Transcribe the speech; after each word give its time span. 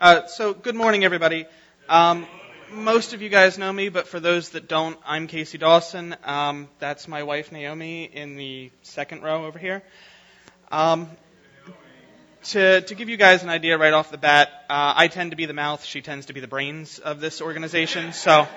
Uh, 0.00 0.26
so, 0.28 0.54
good 0.54 0.74
morning, 0.74 1.04
everybody. 1.04 1.44
Um, 1.86 2.26
most 2.72 3.12
of 3.12 3.20
you 3.20 3.28
guys 3.28 3.58
know 3.58 3.70
me, 3.70 3.90
but 3.90 4.08
for 4.08 4.18
those 4.18 4.48
that 4.50 4.66
don't, 4.66 4.98
I'm 5.04 5.26
Casey 5.26 5.58
Dawson. 5.58 6.16
Um, 6.24 6.70
that's 6.78 7.06
my 7.06 7.22
wife, 7.22 7.52
Naomi, 7.52 8.04
in 8.04 8.36
the 8.36 8.70
second 8.80 9.22
row 9.22 9.44
over 9.44 9.58
here. 9.58 9.82
Um, 10.72 11.10
to, 12.44 12.80
to 12.80 12.94
give 12.94 13.10
you 13.10 13.18
guys 13.18 13.42
an 13.42 13.50
idea 13.50 13.76
right 13.76 13.92
off 13.92 14.10
the 14.10 14.16
bat, 14.16 14.48
uh, 14.70 14.94
I 14.96 15.08
tend 15.08 15.32
to 15.32 15.36
be 15.36 15.44
the 15.44 15.52
mouth, 15.52 15.84
she 15.84 16.00
tends 16.00 16.24
to 16.26 16.32
be 16.32 16.40
the 16.40 16.48
brains 16.48 16.98
of 16.98 17.20
this 17.20 17.42
organization. 17.42 18.14
So, 18.14 18.48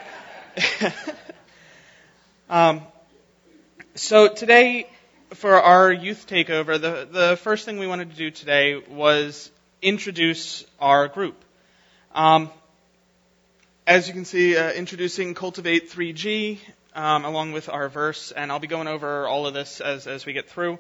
um, 2.50 2.84
so 3.96 4.34
today, 4.34 4.88
for 5.32 5.62
our 5.62 5.92
youth 5.92 6.26
takeover, 6.26 6.80
the, 6.80 7.06
the 7.12 7.36
first 7.36 7.66
thing 7.66 7.80
we 7.80 7.88
wanted 7.88 8.12
to 8.12 8.16
do 8.16 8.32
today 8.32 8.78
was 8.78 9.52
introduce 9.84 10.66
our 10.80 11.10
group. 11.10 11.36
Um, 12.16 12.50
as 13.86 14.08
you 14.08 14.14
can 14.14 14.24
see, 14.24 14.56
uh, 14.56 14.72
introducing 14.72 15.34
Cultivate 15.34 15.92
3G 15.92 16.58
um, 16.96 17.26
along 17.26 17.52
with 17.52 17.68
our 17.68 17.90
verse, 17.90 18.32
and 18.32 18.52
I'll 18.52 18.60
be 18.60 18.68
going 18.68 18.88
over 18.88 19.28
all 19.28 19.46
of 19.46 19.54
this 19.54 19.82
as, 19.82 20.08
as 20.08 20.26
we 20.26 20.32
get 20.32 20.50
through. 20.50 20.80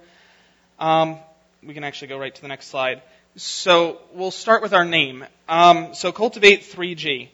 Um, 0.80 1.18
we 1.62 1.74
can 1.74 1.84
actually 1.84 2.08
go 2.08 2.18
right 2.18 2.34
to 2.34 2.42
the 2.42 2.48
next 2.48 2.68
slide. 2.68 3.02
So 3.36 4.00
we'll 4.14 4.32
start 4.32 4.62
with 4.62 4.74
our 4.74 4.86
name. 4.86 5.26
Um, 5.50 5.94
so 5.94 6.12
Cultivate 6.12 6.62
3G. 6.62 7.30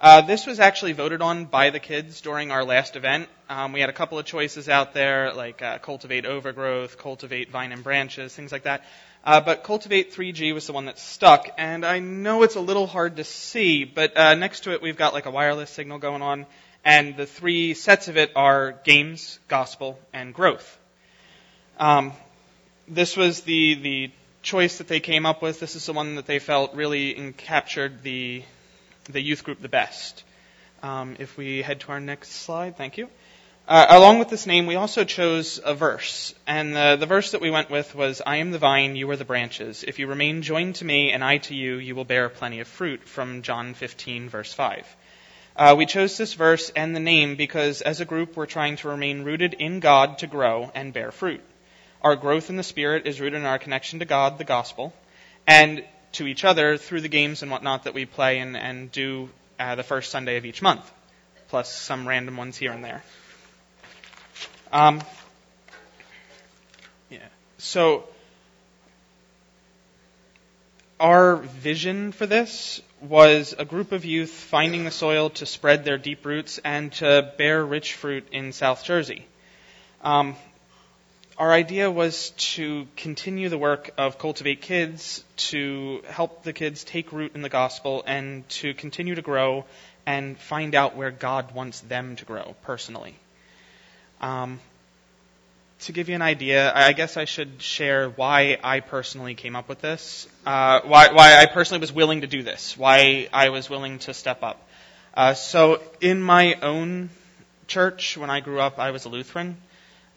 Uh, 0.00 0.22
this 0.22 0.46
was 0.46 0.58
actually 0.58 0.92
voted 0.92 1.20
on 1.20 1.44
by 1.44 1.68
the 1.68 1.80
kids 1.80 2.22
during 2.22 2.50
our 2.50 2.64
last 2.64 2.96
event. 2.96 3.28
Um, 3.50 3.74
we 3.74 3.80
had 3.80 3.90
a 3.90 3.92
couple 3.92 4.18
of 4.18 4.24
choices 4.24 4.70
out 4.70 4.94
there, 4.94 5.34
like 5.34 5.60
uh, 5.60 5.76
Cultivate 5.78 6.24
Overgrowth, 6.24 6.96
Cultivate 6.96 7.50
Vine 7.50 7.72
and 7.72 7.84
Branches, 7.84 8.34
things 8.34 8.52
like 8.52 8.62
that. 8.62 8.84
Uh, 9.22 9.40
but 9.40 9.64
Cultivate 9.64 10.12
3G 10.14 10.54
was 10.54 10.66
the 10.66 10.72
one 10.72 10.86
that 10.86 10.98
stuck, 10.98 11.48
and 11.58 11.84
I 11.84 11.98
know 11.98 12.42
it's 12.42 12.56
a 12.56 12.60
little 12.60 12.86
hard 12.86 13.16
to 13.16 13.24
see, 13.24 13.84
but 13.84 14.16
uh, 14.16 14.34
next 14.34 14.60
to 14.60 14.72
it 14.72 14.80
we've 14.80 14.96
got 14.96 15.12
like 15.12 15.26
a 15.26 15.30
wireless 15.30 15.68
signal 15.68 15.98
going 15.98 16.22
on, 16.22 16.46
and 16.84 17.16
the 17.16 17.26
three 17.26 17.74
sets 17.74 18.08
of 18.08 18.16
it 18.16 18.32
are 18.34 18.72
games, 18.84 19.38
gospel, 19.46 19.98
and 20.14 20.32
growth. 20.32 20.78
Um, 21.78 22.12
this 22.88 23.14
was 23.16 23.42
the 23.42 23.74
the 23.74 24.10
choice 24.42 24.78
that 24.78 24.88
they 24.88 25.00
came 25.00 25.26
up 25.26 25.42
with. 25.42 25.60
This 25.60 25.76
is 25.76 25.84
the 25.84 25.92
one 25.92 26.14
that 26.14 26.24
they 26.24 26.38
felt 26.38 26.74
really 26.74 27.32
captured 27.36 28.02
the 28.02 28.42
the 29.04 29.20
youth 29.20 29.44
group 29.44 29.60
the 29.60 29.68
best. 29.68 30.24
Um, 30.82 31.16
if 31.18 31.36
we 31.36 31.60
head 31.60 31.80
to 31.80 31.92
our 31.92 32.00
next 32.00 32.32
slide, 32.32 32.78
thank 32.78 32.96
you. 32.96 33.08
Uh, 33.70 33.86
along 33.90 34.18
with 34.18 34.28
this 34.28 34.48
name, 34.48 34.66
we 34.66 34.74
also 34.74 35.04
chose 35.04 35.60
a 35.64 35.72
verse. 35.72 36.34
And 36.44 36.74
the, 36.74 36.96
the 36.98 37.06
verse 37.06 37.30
that 37.30 37.40
we 37.40 37.52
went 37.52 37.70
with 37.70 37.94
was, 37.94 38.20
I 38.26 38.38
am 38.38 38.50
the 38.50 38.58
vine, 38.58 38.96
you 38.96 39.08
are 39.10 39.16
the 39.16 39.24
branches. 39.24 39.84
If 39.84 40.00
you 40.00 40.08
remain 40.08 40.42
joined 40.42 40.74
to 40.76 40.84
me 40.84 41.12
and 41.12 41.22
I 41.22 41.38
to 41.38 41.54
you, 41.54 41.76
you 41.76 41.94
will 41.94 42.04
bear 42.04 42.28
plenty 42.28 42.58
of 42.58 42.66
fruit, 42.66 43.06
from 43.06 43.42
John 43.42 43.74
15, 43.74 44.28
verse 44.28 44.52
5. 44.52 44.96
Uh, 45.54 45.74
we 45.78 45.86
chose 45.86 46.16
this 46.16 46.34
verse 46.34 46.70
and 46.74 46.96
the 46.96 47.00
name 47.00 47.36
because 47.36 47.80
as 47.80 48.00
a 48.00 48.04
group, 48.04 48.36
we're 48.36 48.46
trying 48.46 48.74
to 48.78 48.88
remain 48.88 49.22
rooted 49.22 49.54
in 49.54 49.78
God 49.78 50.18
to 50.18 50.26
grow 50.26 50.72
and 50.74 50.92
bear 50.92 51.12
fruit. 51.12 51.40
Our 52.02 52.16
growth 52.16 52.50
in 52.50 52.56
the 52.56 52.64
Spirit 52.64 53.06
is 53.06 53.20
rooted 53.20 53.38
in 53.38 53.46
our 53.46 53.60
connection 53.60 54.00
to 54.00 54.04
God, 54.04 54.38
the 54.38 54.42
gospel, 54.42 54.92
and 55.46 55.84
to 56.14 56.26
each 56.26 56.44
other 56.44 56.76
through 56.76 57.02
the 57.02 57.08
games 57.08 57.42
and 57.42 57.52
whatnot 57.52 57.84
that 57.84 57.94
we 57.94 58.04
play 58.04 58.40
and, 58.40 58.56
and 58.56 58.90
do 58.90 59.28
uh, 59.60 59.76
the 59.76 59.84
first 59.84 60.10
Sunday 60.10 60.38
of 60.38 60.44
each 60.44 60.60
month, 60.60 60.90
plus 61.46 61.72
some 61.72 62.08
random 62.08 62.36
ones 62.36 62.56
here 62.56 62.72
and 62.72 62.84
there. 62.84 63.04
Um, 64.72 65.00
yeah. 67.10 67.18
So, 67.58 68.04
our 71.00 71.36
vision 71.36 72.12
for 72.12 72.26
this 72.26 72.80
was 73.00 73.54
a 73.58 73.64
group 73.64 73.92
of 73.92 74.04
youth 74.04 74.30
finding 74.30 74.84
the 74.84 74.90
soil 74.90 75.30
to 75.30 75.46
spread 75.46 75.84
their 75.84 75.98
deep 75.98 76.24
roots 76.24 76.60
and 76.64 76.92
to 76.92 77.32
bear 77.36 77.64
rich 77.64 77.94
fruit 77.94 78.28
in 78.30 78.52
South 78.52 78.84
Jersey. 78.84 79.26
Um, 80.02 80.36
our 81.36 81.52
idea 81.52 81.90
was 81.90 82.30
to 82.52 82.86
continue 82.96 83.48
the 83.48 83.58
work 83.58 83.90
of 83.96 84.18
Cultivate 84.18 84.60
Kids, 84.60 85.24
to 85.36 86.02
help 86.06 86.42
the 86.42 86.52
kids 86.52 86.84
take 86.84 87.12
root 87.12 87.34
in 87.34 87.40
the 87.42 87.48
gospel, 87.48 88.04
and 88.06 88.46
to 88.50 88.74
continue 88.74 89.14
to 89.14 89.22
grow 89.22 89.64
and 90.04 90.38
find 90.38 90.74
out 90.74 90.96
where 90.96 91.10
God 91.10 91.54
wants 91.54 91.80
them 91.80 92.16
to 92.16 92.24
grow 92.24 92.54
personally. 92.62 93.16
Um, 94.20 94.60
to 95.80 95.92
give 95.92 96.08
you 96.10 96.14
an 96.14 96.22
idea, 96.22 96.72
I 96.74 96.92
guess 96.92 97.16
I 97.16 97.24
should 97.24 97.62
share 97.62 98.10
why 98.10 98.58
I 98.62 98.80
personally 98.80 99.34
came 99.34 99.56
up 99.56 99.68
with 99.68 99.80
this, 99.80 100.28
uh, 100.44 100.80
why, 100.84 101.12
why 101.12 101.38
I 101.38 101.46
personally 101.46 101.80
was 101.80 101.92
willing 101.92 102.20
to 102.20 102.26
do 102.26 102.42
this, 102.42 102.76
why 102.76 103.28
I 103.32 103.48
was 103.48 103.70
willing 103.70 103.98
to 104.00 104.12
step 104.12 104.42
up. 104.42 104.60
Uh, 105.14 105.34
so, 105.34 105.82
in 106.00 106.20
my 106.20 106.54
own 106.54 107.08
church, 107.66 108.18
when 108.18 108.28
I 108.30 108.40
grew 108.40 108.60
up, 108.60 108.78
I 108.78 108.90
was 108.90 109.06
a 109.06 109.08
Lutheran, 109.08 109.56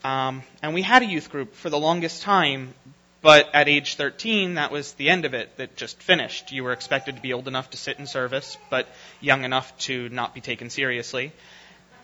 um, 0.04 0.44
and 0.62 0.74
we 0.74 0.82
had 0.82 1.02
a 1.02 1.06
youth 1.06 1.30
group 1.30 1.56
for 1.56 1.70
the 1.70 1.80
longest 1.80 2.24
time. 2.24 2.74
But 3.22 3.56
at 3.56 3.70
age 3.70 3.96
13, 3.96 4.56
that 4.56 4.70
was 4.70 4.92
the 4.94 5.10
end 5.10 5.24
of 5.24 5.34
it. 5.34 5.56
That 5.56 5.78
just 5.78 6.04
finished. 6.04 6.52
You 6.52 6.66
were 6.66 6.74
expected 6.74 7.16
to 7.16 7.22
be 7.22 7.32
old 7.32 7.48
enough 7.48 7.70
to 7.70 7.78
sit 7.78 7.98
in 7.98 8.06
service, 8.06 8.58
but 8.70 8.86
young 9.22 9.46
enough 9.46 9.76
to 9.80 10.10
not 10.10 10.34
be 10.36 10.42
taken 10.42 10.70
seriously. 10.70 11.32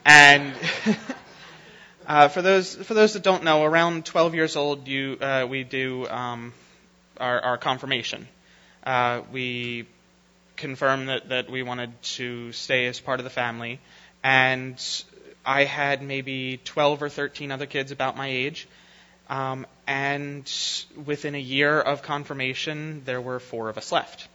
And 0.05 0.53
Uh, 2.09 2.27
for 2.27 2.41
those 2.41 2.73
for 2.73 2.95
those 2.95 3.13
that 3.13 3.21
don't 3.21 3.43
know, 3.43 3.63
around 3.63 4.03
12 4.03 4.33
years 4.33 4.55
old, 4.55 4.87
you 4.87 5.15
uh, 5.21 5.45
we 5.47 5.63
do 5.63 6.07
um, 6.07 6.53
our, 7.17 7.39
our, 7.39 7.57
confirmation. 7.59 8.27
Uh, 8.83 9.21
we 9.31 9.85
confirm 10.57 11.05
that, 11.05 11.29
that 11.29 11.51
we 11.51 11.61
wanted 11.61 11.91
to 12.01 12.51
stay 12.51 12.87
as 12.87 12.99
part 12.99 13.19
of 13.19 13.25
the 13.25 13.29
family, 13.29 13.79
and 14.23 15.03
I 15.45 15.65
had 15.65 16.01
maybe 16.01 16.59
12 16.63 17.03
or 17.03 17.09
13 17.09 17.51
other 17.51 17.67
kids 17.67 17.91
about 17.91 18.17
my 18.17 18.27
age. 18.27 18.67
Um, 19.29 19.67
and 19.85 20.51
within 21.05 21.35
a 21.35 21.39
year 21.39 21.79
of 21.79 22.01
confirmation, 22.01 23.03
there 23.05 23.21
were 23.21 23.39
four 23.39 23.69
of 23.69 23.77
us 23.77 23.91
left, 23.91 24.27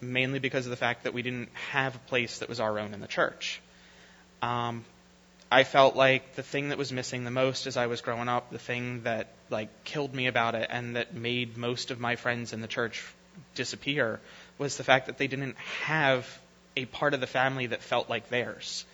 mainly 0.00 0.40
because 0.40 0.66
of 0.66 0.70
the 0.70 0.76
fact 0.76 1.04
that 1.04 1.14
we 1.14 1.22
didn't 1.22 1.50
have 1.70 1.94
a 1.94 2.00
place 2.00 2.40
that 2.40 2.48
was 2.48 2.58
our 2.58 2.80
own 2.80 2.94
in 2.94 3.00
the 3.00 3.06
church. 3.06 3.60
Um, 4.42 4.84
I 5.50 5.64
felt 5.64 5.94
like 5.94 6.34
the 6.34 6.42
thing 6.42 6.70
that 6.70 6.78
was 6.78 6.92
missing 6.92 7.24
the 7.24 7.30
most 7.30 7.66
as 7.66 7.76
I 7.76 7.86
was 7.86 8.00
growing 8.00 8.28
up, 8.28 8.50
the 8.50 8.58
thing 8.58 9.02
that 9.02 9.28
like 9.50 9.84
killed 9.84 10.14
me 10.14 10.26
about 10.26 10.54
it 10.54 10.68
and 10.70 10.96
that 10.96 11.14
made 11.14 11.56
most 11.56 11.90
of 11.90 12.00
my 12.00 12.16
friends 12.16 12.52
in 12.52 12.60
the 12.60 12.66
church 12.66 13.04
disappear 13.54 14.20
was 14.58 14.76
the 14.76 14.84
fact 14.84 15.06
that 15.06 15.18
they 15.18 15.26
didn't 15.26 15.56
have 15.84 16.26
a 16.76 16.84
part 16.86 17.14
of 17.14 17.20
the 17.20 17.26
family 17.26 17.66
that 17.66 17.82
felt 17.82 18.08
like 18.08 18.28
theirs. 18.28 18.84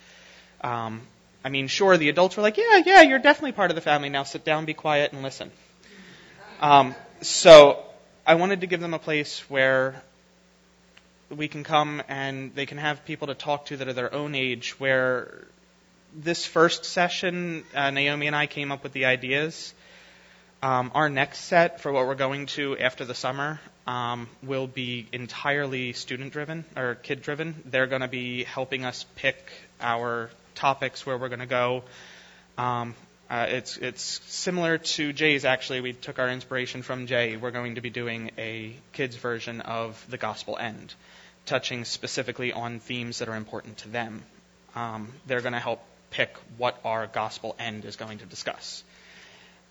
Um, 0.61 1.03
I 1.45 1.49
mean, 1.49 1.69
sure, 1.69 1.97
the 1.97 2.11
adults 2.11 2.37
were 2.37 2.43
like, 2.43 2.59
yeah, 2.59 2.83
yeah, 2.85 3.03
you're 3.03 3.19
definitely 3.19 3.53
part 3.53 3.71
of 3.71 3.75
the 3.75 3.81
family. 3.81 4.11
Now 4.11 4.25
sit 4.25 4.45
down, 4.45 4.67
be 4.67 4.75
quiet, 4.75 5.13
and 5.13 5.23
listen. 5.23 5.51
Um, 6.61 6.95
so 7.23 7.83
I 8.27 8.35
wanted 8.35 8.61
to 8.61 8.67
give 8.67 8.81
them 8.81 8.93
a 8.93 8.99
place 8.99 9.41
where 9.49 10.03
we 11.31 11.49
can 11.49 11.65
come 11.65 12.03
and 12.09 12.55
they 12.55 12.67
can 12.67 12.77
have 12.79 13.05
people 13.07 13.29
to 13.29 13.35
talk 13.35 13.67
to 13.67 13.79
that 13.79 13.89
are 13.89 13.93
their 13.93 14.13
own 14.13 14.35
age, 14.35 14.79
where 14.79 15.47
this 16.15 16.45
first 16.45 16.85
session, 16.85 17.65
uh, 17.75 17.91
Naomi 17.91 18.27
and 18.27 18.37
I 18.37 18.47
came 18.47 18.73
up 18.73 18.83
with 18.83 18.93
the 18.93 19.07
ideas. 19.07 19.75
Um, 20.63 20.91
our 20.95 21.09
next 21.09 21.41
set 21.41 21.81
for 21.81 21.91
what 21.91 22.07
we're 22.07 22.15
going 22.15 22.47
to 22.47 22.77
after 22.77 23.05
the 23.07 23.15
summer 23.15 23.61
um, 23.87 24.29
will 24.43 24.67
be 24.67 25.07
entirely 25.13 25.95
student 25.95 26.33
driven 26.33 26.65
or 26.77 26.97
kid 26.97 27.23
driven. 27.23 27.55
They're 27.65 27.87
going 27.87 28.03
to 28.03 28.09
be 28.09 28.45
helping 28.45 28.85
us 28.85 29.07
pick 29.17 29.51
our 29.81 30.31
topics 30.55 31.07
where 31.07 31.17
we're 31.17 31.29
going 31.29 31.41
to 31.41 31.47
go. 31.47 31.85
Um, 32.59 32.95
uh, 33.31 33.47
it's 33.49 33.77
it's 33.77 34.21
similar 34.27 34.77
to 34.77 35.13
Jay's 35.13 35.45
actually. 35.45 35.81
We 35.81 35.93
took 35.93 36.19
our 36.19 36.29
inspiration 36.29 36.83
from 36.83 37.07
Jay. 37.07 37.37
We're 37.37 37.53
going 37.53 37.77
to 37.77 37.81
be 37.81 37.91
doing 37.91 38.33
a 38.37 38.75
kids 38.93 39.17
version 39.17 39.61
of 39.61 40.05
the 40.11 40.19
gospel 40.19 40.59
end, 40.59 40.93
touching 41.47 41.85
specifically 41.85 42.53
on 42.53 42.81
themes 42.81 43.21
that 43.21 43.29
are 43.29 43.37
important 43.37 43.79
to 43.79 43.89
them. 43.89 44.23
Um, 44.75 45.13
they're 45.27 45.41
going 45.41 45.53
to 45.53 45.61
help 45.61 45.81
pick 46.11 46.37
what 46.59 46.79
our 46.85 47.07
gospel 47.07 47.57
end 47.59 47.85
is 47.85 47.97
going 47.97 48.19
to 48.19 48.27
discuss. 48.27 48.83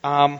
Um, 0.03 0.39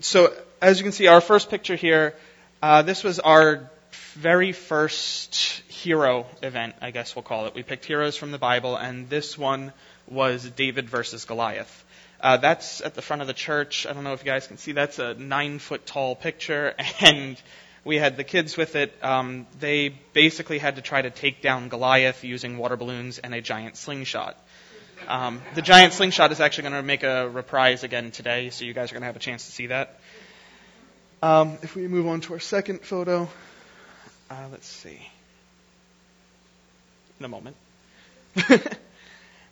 so, 0.00 0.32
as 0.60 0.78
you 0.78 0.82
can 0.82 0.92
see, 0.92 1.06
our 1.06 1.20
first 1.20 1.48
picture 1.48 1.76
here, 1.76 2.14
uh, 2.62 2.82
this 2.82 3.04
was 3.04 3.18
our 3.18 3.70
very 4.14 4.52
first 4.52 5.62
hero 5.68 6.26
event, 6.42 6.74
I 6.80 6.90
guess 6.90 7.14
we'll 7.14 7.22
call 7.22 7.46
it. 7.46 7.54
We 7.54 7.62
picked 7.62 7.84
heroes 7.84 8.16
from 8.16 8.30
the 8.30 8.38
Bible, 8.38 8.76
and 8.76 9.08
this 9.08 9.38
one 9.38 9.72
was 10.08 10.48
David 10.50 10.88
versus 10.88 11.24
Goliath. 11.24 11.84
Uh, 12.20 12.38
that's 12.38 12.80
at 12.80 12.94
the 12.94 13.02
front 13.02 13.22
of 13.22 13.28
the 13.28 13.34
church. 13.34 13.86
I 13.86 13.92
don't 13.92 14.04
know 14.04 14.14
if 14.14 14.24
you 14.24 14.30
guys 14.30 14.46
can 14.46 14.56
see. 14.56 14.72
That's 14.72 14.98
a 14.98 15.14
nine 15.14 15.58
foot 15.58 15.86
tall 15.86 16.16
picture, 16.16 16.74
and 17.00 17.40
we 17.84 17.96
had 17.98 18.16
the 18.16 18.24
kids 18.24 18.56
with 18.56 18.74
it. 18.74 18.92
Um, 19.02 19.46
they 19.60 19.90
basically 20.12 20.58
had 20.58 20.76
to 20.76 20.82
try 20.82 21.02
to 21.02 21.10
take 21.10 21.42
down 21.42 21.68
Goliath 21.68 22.24
using 22.24 22.58
water 22.58 22.76
balloons 22.76 23.18
and 23.18 23.34
a 23.34 23.40
giant 23.40 23.76
slingshot. 23.76 24.36
Um, 25.08 25.40
the 25.54 25.62
giant 25.62 25.92
slingshot 25.92 26.32
is 26.32 26.40
actually 26.40 26.70
going 26.70 26.74
to 26.74 26.82
make 26.82 27.02
a 27.02 27.28
reprise 27.28 27.84
again 27.84 28.10
today, 28.10 28.50
so 28.50 28.64
you 28.64 28.72
guys 28.72 28.90
are 28.90 28.94
going 28.94 29.02
to 29.02 29.06
have 29.06 29.16
a 29.16 29.20
chance 29.20 29.46
to 29.46 29.52
see 29.52 29.68
that. 29.68 30.00
Um, 31.22 31.58
if 31.62 31.76
we 31.76 31.86
move 31.88 32.06
on 32.06 32.20
to 32.22 32.34
our 32.34 32.40
second 32.40 32.82
photo, 32.82 33.28
uh, 34.30 34.46
let's 34.50 34.66
see. 34.66 35.00
in 37.18 37.24
a 37.24 37.28
moment. 37.28 37.56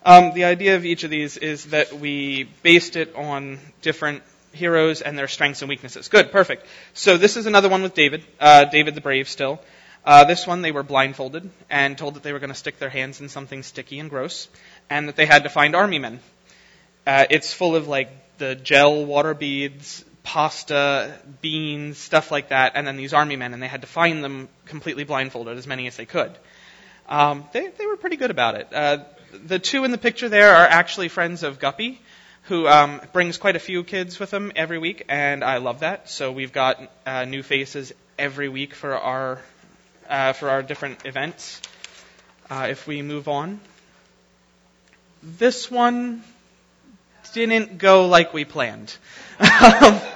um, 0.04 0.34
the 0.34 0.44
idea 0.44 0.76
of 0.76 0.84
each 0.84 1.04
of 1.04 1.10
these 1.10 1.36
is 1.36 1.66
that 1.66 1.92
we 1.92 2.44
based 2.62 2.96
it 2.96 3.14
on 3.14 3.58
different 3.80 4.22
heroes 4.52 5.00
and 5.02 5.16
their 5.18 5.28
strengths 5.28 5.62
and 5.62 5.68
weaknesses. 5.68 6.08
Good, 6.08 6.32
perfect. 6.32 6.66
So 6.92 7.16
this 7.16 7.36
is 7.36 7.46
another 7.46 7.68
one 7.68 7.82
with 7.82 7.94
David, 7.94 8.24
uh, 8.40 8.64
David 8.64 8.94
the 8.94 9.00
Brave 9.00 9.28
still. 9.28 9.60
Uh, 10.04 10.24
this 10.24 10.46
one, 10.46 10.60
they 10.60 10.72
were 10.72 10.82
blindfolded 10.82 11.50
and 11.70 11.96
told 11.96 12.14
that 12.14 12.22
they 12.22 12.32
were 12.32 12.38
going 12.38 12.50
to 12.50 12.54
stick 12.54 12.78
their 12.78 12.90
hands 12.90 13.20
in 13.20 13.28
something 13.28 13.62
sticky 13.62 13.98
and 13.98 14.10
gross, 14.10 14.48
and 14.90 15.08
that 15.08 15.16
they 15.16 15.24
had 15.24 15.44
to 15.44 15.48
find 15.48 15.74
army 15.74 15.98
men. 15.98 16.20
Uh, 17.06 17.24
it's 17.30 17.52
full 17.52 17.74
of 17.74 17.88
like 17.88 18.10
the 18.38 18.54
gel 18.54 19.04
water 19.06 19.32
beads, 19.32 20.04
pasta, 20.22 21.18
beans, 21.40 21.96
stuff 21.96 22.30
like 22.30 22.48
that, 22.48 22.72
and 22.74 22.86
then 22.86 22.96
these 22.96 23.14
army 23.14 23.36
men, 23.36 23.54
and 23.54 23.62
they 23.62 23.68
had 23.68 23.80
to 23.80 23.86
find 23.86 24.22
them 24.22 24.48
completely 24.66 25.04
blindfolded, 25.04 25.56
as 25.56 25.66
many 25.66 25.86
as 25.86 25.96
they 25.96 26.06
could. 26.06 26.32
Um, 27.08 27.44
they, 27.52 27.68
they 27.68 27.86
were 27.86 27.96
pretty 27.96 28.16
good 28.16 28.30
about 28.30 28.56
it. 28.56 28.68
Uh, 28.72 29.04
the 29.32 29.58
two 29.58 29.84
in 29.84 29.90
the 29.90 29.98
picture 29.98 30.28
there 30.28 30.54
are 30.54 30.66
actually 30.66 31.08
friends 31.08 31.42
of 31.42 31.58
Guppy, 31.58 32.00
who 32.44 32.66
um, 32.68 33.00
brings 33.14 33.38
quite 33.38 33.56
a 33.56 33.60
few 33.60 33.84
kids 33.84 34.18
with 34.18 34.32
him 34.32 34.52
every 34.54 34.78
week, 34.78 35.04
and 35.08 35.42
I 35.42 35.58
love 35.58 35.80
that. 35.80 36.10
So 36.10 36.30
we've 36.30 36.52
got 36.52 36.90
uh, 37.06 37.24
new 37.24 37.42
faces 37.42 37.94
every 38.18 38.50
week 38.50 38.74
for 38.74 38.96
our 38.96 39.40
uh, 40.08 40.32
for 40.32 40.50
our 40.50 40.62
different 40.62 41.06
events. 41.06 41.60
Uh, 42.50 42.68
if 42.70 42.86
we 42.86 43.02
move 43.02 43.28
on, 43.28 43.60
this 45.22 45.70
one 45.70 46.22
didn't 47.32 47.78
go 47.78 48.06
like 48.06 48.34
we 48.34 48.44
planned. 48.44 48.94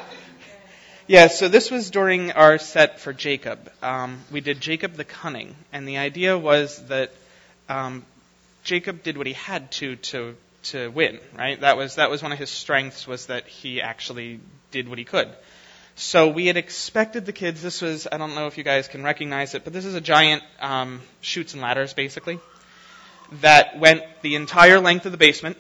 Yeah, 1.08 1.29
so 1.29 1.49
this 1.49 1.70
was 1.70 1.90
during 1.90 2.32
our 2.32 2.58
set 2.58 3.00
for 3.00 3.14
Jacob. 3.14 3.73
Um, 3.82 4.20
we 4.31 4.43
did 4.43 4.61
Jacob 4.61 4.93
the 4.93 5.06
Cunning, 5.06 5.56
and 5.73 5.88
the 5.88 5.96
idea 5.96 6.37
was 6.37 6.85
that 6.88 7.14
um, 7.67 8.05
Jacob 8.62 9.02
did 9.02 9.17
what 9.17 9.26
he 9.26 9.32
had 9.32 9.73
to 9.73 9.96
to 9.96 10.37
to 10.64 10.88
win. 10.90 11.19
Right? 11.35 11.58
That 11.58 11.79
was 11.79 11.94
that 11.94 12.11
was 12.11 12.23
one 12.23 12.32
of 12.32 12.38
his 12.38 12.50
strengths 12.50 13.06
was 13.06 13.26
that 13.26 13.46
he 13.46 13.81
actually 13.81 14.40
did 14.70 14.87
what 14.87 14.99
he 14.99 15.06
could. 15.06 15.31
So 15.98 16.28
we 16.28 16.46
had 16.46 16.56
expected 16.56 17.26
the 17.26 17.32
kids. 17.32 17.60
This 17.60 17.82
was 17.82 18.06
I 18.10 18.18
don't 18.18 18.36
know 18.36 18.46
if 18.46 18.56
you 18.56 18.62
guys 18.62 18.86
can 18.86 19.02
recognize 19.02 19.56
it, 19.56 19.64
but 19.64 19.72
this 19.72 19.84
is 19.84 19.96
a 19.96 20.00
giant 20.00 20.44
um, 20.60 21.00
chutes 21.20 21.54
and 21.54 21.60
ladders 21.60 21.92
basically 21.92 22.38
that 23.40 23.80
went 23.80 24.04
the 24.22 24.36
entire 24.36 24.78
length 24.78 25.06
of 25.06 25.12
the 25.12 25.18
basement, 25.18 25.56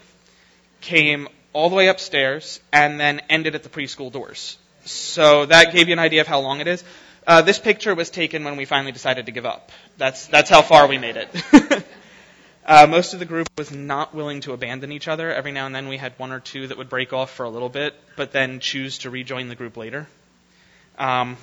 came 0.80 1.26
all 1.52 1.70
the 1.70 1.74
way 1.74 1.88
upstairs, 1.88 2.60
and 2.72 3.00
then 3.00 3.20
ended 3.28 3.56
at 3.56 3.64
the 3.64 3.68
preschool 3.68 4.12
doors. 4.12 4.58
So 4.84 5.44
that 5.46 5.72
gave 5.72 5.88
you 5.88 5.94
an 5.94 5.98
idea 5.98 6.20
of 6.20 6.28
how 6.28 6.38
long 6.38 6.60
it 6.60 6.68
is. 6.68 6.84
Uh, 7.26 7.42
this 7.42 7.58
picture 7.58 7.92
was 7.96 8.08
taken 8.08 8.44
when 8.44 8.56
we 8.56 8.64
finally 8.64 8.92
decided 8.92 9.26
to 9.26 9.32
give 9.32 9.44
up. 9.44 9.72
That's 9.96 10.28
that's 10.28 10.48
how 10.48 10.62
far 10.62 10.86
we 10.86 10.98
made 10.98 11.16
it. 11.16 11.28
uh, 12.64 12.86
most 12.88 13.12
of 13.12 13.18
the 13.18 13.26
group 13.26 13.48
was 13.58 13.72
not 13.72 14.14
willing 14.14 14.40
to 14.42 14.52
abandon 14.52 14.92
each 14.92 15.08
other. 15.08 15.34
Every 15.34 15.50
now 15.50 15.66
and 15.66 15.74
then 15.74 15.88
we 15.88 15.96
had 15.96 16.12
one 16.16 16.30
or 16.30 16.38
two 16.38 16.68
that 16.68 16.78
would 16.78 16.88
break 16.88 17.12
off 17.12 17.32
for 17.32 17.42
a 17.42 17.50
little 17.50 17.68
bit, 17.68 17.96
but 18.14 18.30
then 18.30 18.60
choose 18.60 18.98
to 18.98 19.10
rejoin 19.10 19.48
the 19.48 19.56
group 19.56 19.76
later. 19.76 20.06
Um, 20.98 21.36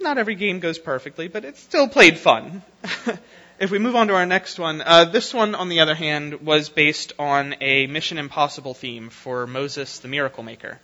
not 0.00 0.18
every 0.18 0.34
game 0.34 0.60
goes 0.60 0.78
perfectly, 0.78 1.28
but 1.28 1.44
it's 1.44 1.60
still 1.60 1.88
played 1.88 2.18
fun. 2.18 2.62
if 3.58 3.70
we 3.70 3.78
move 3.78 3.94
on 3.94 4.08
to 4.08 4.14
our 4.14 4.26
next 4.26 4.58
one, 4.58 4.82
uh, 4.82 5.04
this 5.04 5.32
one, 5.32 5.54
on 5.54 5.68
the 5.68 5.80
other 5.80 5.94
hand, 5.94 6.42
was 6.42 6.68
based 6.68 7.12
on 7.18 7.54
a 7.60 7.86
Mission 7.86 8.18
Impossible 8.18 8.74
theme 8.74 9.10
for 9.10 9.46
Moses 9.46 9.98
the 10.00 10.08
Miracle 10.08 10.42
Maker 10.42 10.80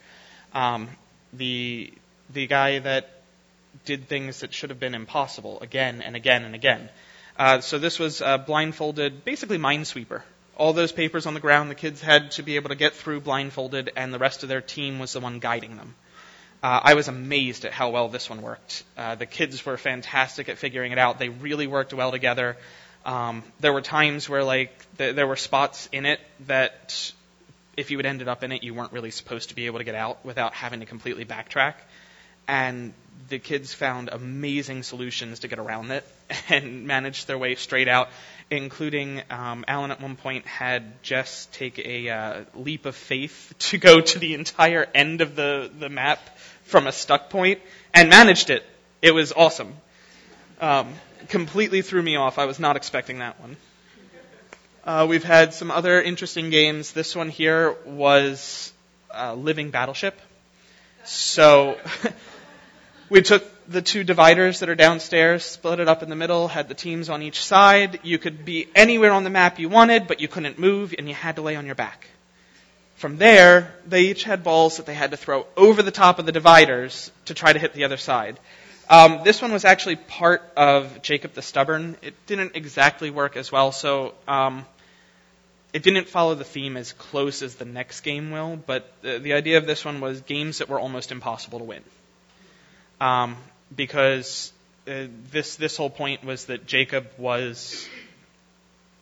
um, 0.54 0.88
the 1.32 1.92
the 2.32 2.46
guy 2.46 2.78
that 2.78 3.10
did 3.84 4.08
things 4.08 4.40
that 4.40 4.52
should 4.52 4.70
have 4.70 4.80
been 4.80 4.94
impossible 4.94 5.60
again 5.60 6.02
and 6.02 6.14
again 6.14 6.44
and 6.44 6.54
again. 6.54 6.88
Uh, 7.38 7.60
so 7.60 7.78
this 7.78 7.98
was 7.98 8.20
a 8.20 8.38
blindfolded, 8.38 9.24
basically 9.24 9.58
minesweeper. 9.58 10.22
All 10.56 10.72
those 10.72 10.92
papers 10.92 11.26
on 11.26 11.34
the 11.34 11.40
ground, 11.40 11.70
the 11.70 11.74
kids 11.74 12.00
had 12.00 12.32
to 12.32 12.42
be 12.42 12.56
able 12.56 12.68
to 12.68 12.74
get 12.74 12.92
through 12.92 13.20
blindfolded, 13.20 13.90
and 13.96 14.12
the 14.12 14.18
rest 14.18 14.42
of 14.42 14.50
their 14.50 14.60
team 14.60 14.98
was 14.98 15.14
the 15.14 15.20
one 15.20 15.38
guiding 15.38 15.76
them. 15.76 15.94
Uh, 16.62 16.80
I 16.82 16.94
was 16.94 17.08
amazed 17.08 17.64
at 17.64 17.72
how 17.72 17.90
well 17.90 18.08
this 18.08 18.30
one 18.30 18.40
worked. 18.40 18.84
Uh, 18.96 19.16
the 19.16 19.26
kids 19.26 19.66
were 19.66 19.76
fantastic 19.76 20.48
at 20.48 20.58
figuring 20.58 20.92
it 20.92 20.98
out. 20.98 21.18
They 21.18 21.28
really 21.28 21.66
worked 21.66 21.92
well 21.92 22.12
together. 22.12 22.56
Um, 23.04 23.42
there 23.58 23.72
were 23.72 23.80
times 23.80 24.28
where 24.28 24.44
like 24.44 24.70
th- 24.96 25.16
there 25.16 25.26
were 25.26 25.36
spots 25.36 25.88
in 25.90 26.06
it 26.06 26.20
that 26.46 27.12
if 27.76 27.90
you 27.90 27.96
had 27.96 28.06
ended 28.06 28.28
up 28.28 28.44
in 28.44 28.52
it, 28.52 28.62
you 28.62 28.74
weren't 28.74 28.92
really 28.92 29.10
supposed 29.10 29.48
to 29.48 29.56
be 29.56 29.66
able 29.66 29.78
to 29.78 29.84
get 29.84 29.96
out 29.96 30.24
without 30.24 30.54
having 30.54 30.80
to 30.80 30.86
completely 30.86 31.24
backtrack. 31.24 31.74
And 32.46 32.92
the 33.28 33.38
kids 33.38 33.72
found 33.72 34.08
amazing 34.10 34.82
solutions 34.82 35.40
to 35.40 35.48
get 35.48 35.58
around 35.58 35.90
it 35.90 36.06
and 36.48 36.86
managed 36.86 37.26
their 37.26 37.38
way 37.38 37.54
straight 37.56 37.88
out, 37.88 38.08
including 38.52 39.22
um, 39.30 39.64
Alan 39.66 39.90
at 39.90 40.00
one 40.00 40.14
point 40.14 40.46
had 40.46 41.02
Jess 41.02 41.48
take 41.52 41.78
a 41.78 42.10
uh, 42.10 42.44
leap 42.54 42.84
of 42.84 42.94
faith 42.94 43.54
to 43.58 43.78
go 43.78 44.00
to 44.00 44.18
the 44.18 44.34
entire 44.34 44.86
end 44.94 45.22
of 45.22 45.34
the, 45.34 45.70
the 45.78 45.88
map 45.88 46.20
from 46.64 46.86
a 46.86 46.92
stuck 46.92 47.30
point 47.30 47.60
and 47.94 48.10
managed 48.10 48.50
it. 48.50 48.64
It 49.00 49.12
was 49.12 49.32
awesome. 49.32 49.74
Um, 50.60 50.94
completely 51.28 51.80
threw 51.82 52.02
me 52.02 52.16
off. 52.16 52.38
I 52.38 52.44
was 52.44 52.60
not 52.60 52.76
expecting 52.76 53.18
that 53.18 53.40
one. 53.40 53.56
Uh, 54.84 55.06
we've 55.08 55.24
had 55.24 55.54
some 55.54 55.70
other 55.70 56.02
interesting 56.02 56.50
games. 56.50 56.92
This 56.92 57.16
one 57.16 57.30
here 57.30 57.74
was 57.86 58.72
uh, 59.14 59.34
Living 59.34 59.70
Battleship. 59.70 60.20
So 61.04 61.78
we 63.08 63.22
took 63.22 63.44
the 63.72 63.82
two 63.82 64.04
dividers 64.04 64.60
that 64.60 64.68
are 64.68 64.74
downstairs, 64.74 65.44
split 65.44 65.80
it 65.80 65.88
up 65.88 66.02
in 66.02 66.10
the 66.10 66.16
middle, 66.16 66.48
had 66.48 66.68
the 66.68 66.74
teams 66.74 67.08
on 67.08 67.22
each 67.22 67.42
side. 67.42 68.00
You 68.02 68.18
could 68.18 68.44
be 68.44 68.68
anywhere 68.74 69.12
on 69.12 69.24
the 69.24 69.30
map 69.30 69.58
you 69.58 69.68
wanted, 69.68 70.06
but 70.06 70.20
you 70.20 70.28
couldn't 70.28 70.58
move, 70.58 70.94
and 70.96 71.08
you 71.08 71.14
had 71.14 71.36
to 71.36 71.42
lay 71.42 71.56
on 71.56 71.66
your 71.66 71.74
back. 71.74 72.06
From 72.96 73.16
there, 73.16 73.74
they 73.86 74.02
each 74.02 74.22
had 74.22 74.44
balls 74.44 74.76
that 74.76 74.86
they 74.86 74.94
had 74.94 75.10
to 75.10 75.16
throw 75.16 75.46
over 75.56 75.82
the 75.82 75.90
top 75.90 76.20
of 76.20 76.26
the 76.26 76.30
dividers 76.30 77.10
to 77.24 77.34
try 77.34 77.52
to 77.52 77.58
hit 77.58 77.72
the 77.72 77.82
other 77.84 77.96
side. 77.96 78.38
Um, 78.88 79.20
this 79.24 79.40
one 79.40 79.52
was 79.52 79.64
actually 79.64 79.96
part 79.96 80.42
of 80.56 81.02
Jacob 81.02 81.32
the 81.32 81.42
Stubborn. 81.42 81.96
It 82.02 82.14
didn't 82.26 82.56
exactly 82.56 83.10
work 83.10 83.36
as 83.36 83.50
well, 83.50 83.72
so 83.72 84.14
um, 84.28 84.66
it 85.72 85.82
didn't 85.82 86.08
follow 86.08 86.34
the 86.34 86.44
theme 86.44 86.76
as 86.76 86.92
close 86.92 87.42
as 87.42 87.54
the 87.56 87.64
next 87.64 88.02
game 88.02 88.30
will. 88.30 88.56
But 88.56 88.92
the, 89.02 89.18
the 89.18 89.32
idea 89.32 89.58
of 89.58 89.66
this 89.66 89.84
one 89.84 90.00
was 90.00 90.20
games 90.20 90.58
that 90.58 90.68
were 90.68 90.78
almost 90.78 91.10
impossible 91.10 91.58
to 91.58 91.64
win, 91.64 91.82
um, 93.00 93.36
because 93.74 94.52
uh, 94.86 95.06
this 95.30 95.56
this 95.56 95.76
whole 95.76 95.90
point 95.90 96.24
was 96.24 96.46
that 96.46 96.66
Jacob 96.66 97.06
was 97.18 97.88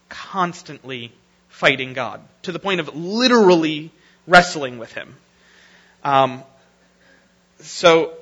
constantly 0.09 1.13
fighting 1.49 1.93
God 1.93 2.21
to 2.43 2.53
the 2.53 2.59
point 2.59 2.81
of 2.81 2.95
literally 2.95 3.91
wrestling 4.27 4.79
with 4.79 4.93
him. 4.93 5.15
Um, 6.05 6.43
so 7.61 8.15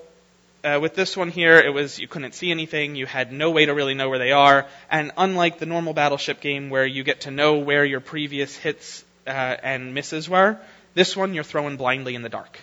uh, 0.65 0.79
with 0.81 0.95
this 0.95 1.17
one 1.17 1.31
here, 1.31 1.59
it 1.59 1.73
was 1.73 1.99
you 1.99 2.09
couldn't 2.09 2.35
see 2.35 2.51
anything, 2.51 2.97
you 2.97 3.07
had 3.07 3.33
no 3.33 3.51
way 3.51 3.67
to 3.67 3.75
really 3.75 3.95
know 3.95 4.09
where 4.09 4.19
they 4.19 4.33
are, 4.33 4.67
and 4.91 5.13
unlike 5.17 5.59
the 5.59 5.67
normal 5.67 5.93
battleship 5.93 6.41
game 6.41 6.71
where 6.71 6.87
you 6.87 7.05
get 7.05 7.23
to 7.23 7.31
know 7.31 7.59
where 7.59 7.85
your 7.85 8.01
previous 8.01 8.57
hits 8.57 9.05
uh, 9.27 9.31
and 9.31 9.95
misses 9.95 10.29
were, 10.29 10.59
this 10.95 11.17
one 11.17 11.35
you're 11.35 11.45
throwing 11.45 11.77
blindly 11.77 12.15
in 12.15 12.23
the 12.23 12.29
dark. 12.29 12.59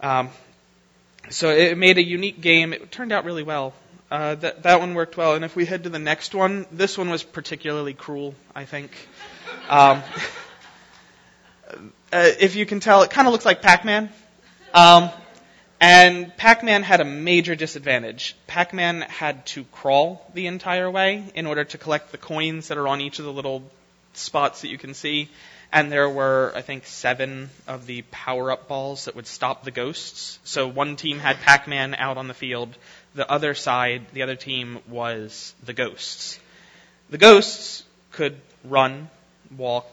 Um, 0.00 0.30
so 1.30 1.50
it 1.50 1.78
made 1.78 1.98
a 1.98 2.02
unique 2.02 2.40
game. 2.40 2.72
It 2.72 2.90
turned 2.90 3.12
out 3.12 3.24
really 3.24 3.42
well. 3.42 3.74
Uh, 4.10 4.34
that 4.36 4.62
that 4.62 4.80
one 4.80 4.94
worked 4.94 5.16
well. 5.16 5.34
And 5.34 5.44
if 5.44 5.56
we 5.56 5.64
head 5.64 5.84
to 5.84 5.90
the 5.90 5.98
next 5.98 6.34
one, 6.34 6.66
this 6.70 6.96
one 6.96 7.10
was 7.10 7.22
particularly 7.22 7.94
cruel. 7.94 8.34
I 8.54 8.64
think. 8.64 8.90
Um, 9.68 10.02
uh, 12.12 12.30
if 12.38 12.54
you 12.54 12.66
can 12.66 12.80
tell, 12.80 13.02
it 13.02 13.10
kind 13.10 13.26
of 13.26 13.32
looks 13.32 13.44
like 13.44 13.62
Pac-Man. 13.62 14.10
Um, 14.72 15.10
and 15.80 16.34
Pac-Man 16.36 16.82
had 16.82 17.00
a 17.00 17.04
major 17.04 17.54
disadvantage. 17.54 18.36
Pac-Man 18.46 19.02
had 19.02 19.46
to 19.46 19.64
crawl 19.64 20.30
the 20.34 20.46
entire 20.46 20.90
way 20.90 21.24
in 21.34 21.46
order 21.46 21.64
to 21.64 21.78
collect 21.78 22.12
the 22.12 22.18
coins 22.18 22.68
that 22.68 22.78
are 22.78 22.88
on 22.88 23.00
each 23.00 23.18
of 23.18 23.24
the 23.24 23.32
little 23.32 23.62
spots 24.12 24.62
that 24.62 24.68
you 24.68 24.78
can 24.78 24.94
see. 24.94 25.28
And 25.74 25.90
there 25.90 26.08
were, 26.08 26.52
I 26.54 26.62
think, 26.62 26.86
seven 26.86 27.50
of 27.66 27.86
the 27.86 28.02
power-up 28.12 28.68
balls 28.68 29.06
that 29.06 29.16
would 29.16 29.26
stop 29.26 29.64
the 29.64 29.72
ghosts. 29.72 30.38
So 30.44 30.68
one 30.68 30.94
team 30.94 31.18
had 31.18 31.40
Pac-Man 31.40 31.96
out 31.96 32.16
on 32.16 32.28
the 32.28 32.34
field. 32.34 32.76
The 33.16 33.28
other 33.28 33.54
side, 33.54 34.06
the 34.12 34.22
other 34.22 34.36
team, 34.36 34.78
was 34.88 35.52
the 35.64 35.72
ghosts. 35.72 36.38
The 37.10 37.18
ghosts 37.18 37.82
could 38.12 38.40
run, 38.62 39.10
walk, 39.56 39.88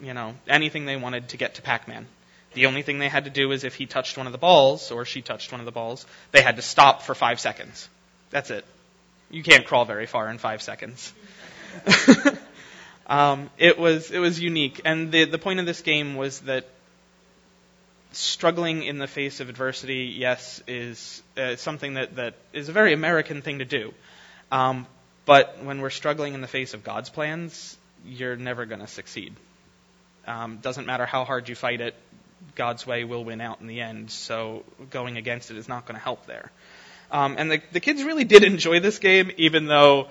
you 0.00 0.14
know, 0.14 0.34
anything 0.46 0.84
they 0.84 0.94
wanted 0.94 1.30
to 1.30 1.36
get 1.36 1.56
to 1.56 1.62
Pac-Man. 1.62 2.06
The 2.52 2.66
only 2.66 2.82
thing 2.82 3.00
they 3.00 3.08
had 3.08 3.24
to 3.24 3.30
do 3.30 3.50
is 3.50 3.64
if 3.64 3.74
he 3.74 3.86
touched 3.86 4.16
one 4.16 4.26
of 4.26 4.32
the 4.32 4.38
balls, 4.38 4.92
or 4.92 5.04
she 5.04 5.20
touched 5.20 5.50
one 5.50 5.60
of 5.60 5.64
the 5.64 5.72
balls, 5.72 6.06
they 6.30 6.42
had 6.42 6.54
to 6.56 6.62
stop 6.62 7.02
for 7.02 7.16
five 7.16 7.40
seconds. 7.40 7.88
That's 8.30 8.50
it. 8.50 8.64
You 9.30 9.42
can't 9.42 9.66
crawl 9.66 9.84
very 9.84 10.06
far 10.06 10.30
in 10.30 10.38
five 10.38 10.62
seconds. 10.62 11.12
um, 13.06 13.50
it 13.58 13.78
was 13.78 14.10
it 14.10 14.18
was 14.18 14.40
unique, 14.40 14.80
and 14.84 15.12
the 15.12 15.24
the 15.24 15.38
point 15.38 15.60
of 15.60 15.66
this 15.66 15.82
game 15.82 16.16
was 16.16 16.40
that 16.40 16.66
struggling 18.12 18.82
in 18.84 18.98
the 18.98 19.06
face 19.06 19.40
of 19.40 19.48
adversity, 19.48 20.14
yes, 20.16 20.62
is 20.66 21.22
uh, 21.36 21.56
something 21.56 21.94
that 21.94 22.16
that 22.16 22.34
is 22.52 22.68
a 22.68 22.72
very 22.72 22.92
American 22.92 23.42
thing 23.42 23.58
to 23.58 23.64
do. 23.64 23.92
Um, 24.50 24.86
But 25.26 25.64
when 25.64 25.80
we're 25.80 25.90
struggling 25.90 26.34
in 26.34 26.42
the 26.42 26.48
face 26.48 26.74
of 26.74 26.84
God's 26.84 27.10
plans, 27.10 27.78
you're 28.04 28.36
never 28.36 28.66
going 28.66 28.80
to 28.80 28.86
succeed. 28.86 29.32
Um, 30.26 30.58
doesn't 30.58 30.86
matter 30.86 31.06
how 31.06 31.24
hard 31.24 31.48
you 31.48 31.54
fight 31.54 31.80
it, 31.80 31.94
God's 32.54 32.86
way 32.86 33.04
will 33.04 33.24
win 33.24 33.40
out 33.40 33.60
in 33.60 33.66
the 33.66 33.80
end. 33.80 34.10
So 34.10 34.64
going 34.90 35.16
against 35.16 35.50
it 35.50 35.56
is 35.56 35.66
not 35.66 35.86
going 35.86 35.96
to 35.98 36.04
help 36.04 36.26
there. 36.26 36.50
Um, 37.10 37.36
and 37.38 37.50
the, 37.50 37.62
the 37.72 37.80
kids 37.80 38.02
really 38.02 38.24
did 38.24 38.44
enjoy 38.44 38.80
this 38.80 38.98
game, 38.98 39.30
even 39.38 39.66
though 39.66 40.08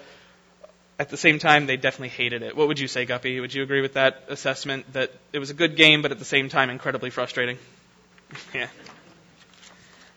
at 1.00 1.10
the 1.10 1.18
same 1.18 1.40
time 1.40 1.66
they 1.66 1.78
definitely 1.78 2.10
hated 2.10 2.44
it. 2.44 2.56
What 2.56 2.68
would 2.68 2.80
you 2.80 2.88
say, 2.88 3.06
Guppy? 3.06 3.40
Would 3.40 3.54
you 3.54 3.64
agree 3.64 3.82
with 3.82 3.94
that 3.94 4.24
assessment 4.30 4.94
that 4.94 5.12
it 5.32 5.40
was 5.40 5.50
a 5.50 5.54
good 5.54 5.76
game, 5.76 6.02
but 6.02 6.12
at 6.12 6.20
the 6.20 6.26
same 6.26 6.50
time 6.50 6.70
incredibly 6.70 7.10
frustrating? 7.10 7.58
yeah. 8.54 8.68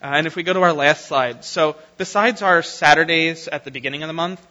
Uh, 0.03 0.13
and 0.15 0.27
if 0.27 0.37
we 0.37 0.43
go 0.43 0.53
to 0.53 0.61
our 0.61 0.73
last 0.73 1.07
slide, 1.07 1.45
so 1.45 1.77
besides 1.97 2.43
our 2.43 2.63
Saturdays 2.63 3.49
at 3.49 3.65
the 3.65 3.71
beginning 3.71 4.03
of 4.03 4.09
the 4.09 4.13
month, 4.13 4.47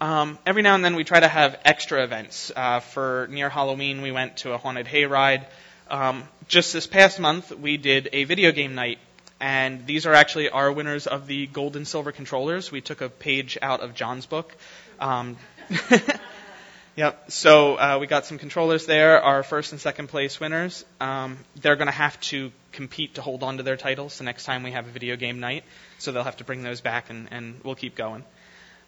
um, 0.00 0.38
every 0.44 0.62
now 0.62 0.74
and 0.74 0.84
then 0.84 0.94
we 0.94 1.04
try 1.04 1.20
to 1.20 1.28
have 1.28 1.58
extra 1.64 2.02
events. 2.04 2.52
Uh, 2.54 2.80
for 2.80 3.28
near 3.30 3.48
Halloween, 3.48 4.02
we 4.02 4.12
went 4.12 4.38
to 4.38 4.52
a 4.52 4.58
haunted 4.58 4.86
hayride. 4.86 5.44
Um, 5.90 6.24
just 6.48 6.72
this 6.72 6.86
past 6.86 7.18
month, 7.18 7.52
we 7.56 7.76
did 7.76 8.08
a 8.12 8.24
video 8.24 8.52
game 8.52 8.74
night, 8.74 8.98
and 9.40 9.86
these 9.86 10.06
are 10.06 10.14
actually 10.14 10.50
our 10.50 10.70
winners 10.70 11.06
of 11.06 11.26
the 11.26 11.46
gold 11.46 11.76
and 11.76 11.86
silver 11.86 12.12
controllers. 12.12 12.70
We 12.70 12.80
took 12.80 13.00
a 13.00 13.08
page 13.08 13.56
out 13.62 13.80
of 13.80 13.94
John's 13.94 14.26
book. 14.26 14.56
Um, 15.00 15.36
yep. 16.96 17.30
So 17.30 17.76
uh, 17.76 17.98
we 18.00 18.06
got 18.06 18.26
some 18.26 18.38
controllers 18.38 18.86
there. 18.86 19.22
Our 19.22 19.42
first 19.42 19.72
and 19.72 19.80
second 19.80 20.08
place 20.08 20.40
winners. 20.40 20.84
Um, 21.00 21.38
they're 21.56 21.76
going 21.76 21.86
to 21.86 21.92
have 21.92 22.18
to 22.20 22.52
compete 22.72 23.14
to 23.14 23.22
hold 23.22 23.42
on 23.42 23.56
to 23.58 23.62
their 23.62 23.76
titles 23.76 24.18
the 24.18 24.24
next 24.24 24.44
time 24.44 24.62
we 24.62 24.72
have 24.72 24.86
a 24.86 24.90
video 24.90 25.16
game 25.16 25.40
night. 25.40 25.64
So 25.98 26.12
they'll 26.12 26.24
have 26.24 26.36
to 26.38 26.44
bring 26.44 26.62
those 26.62 26.80
back, 26.80 27.10
and, 27.10 27.28
and 27.30 27.60
we'll 27.64 27.74
keep 27.74 27.94
going. 27.94 28.24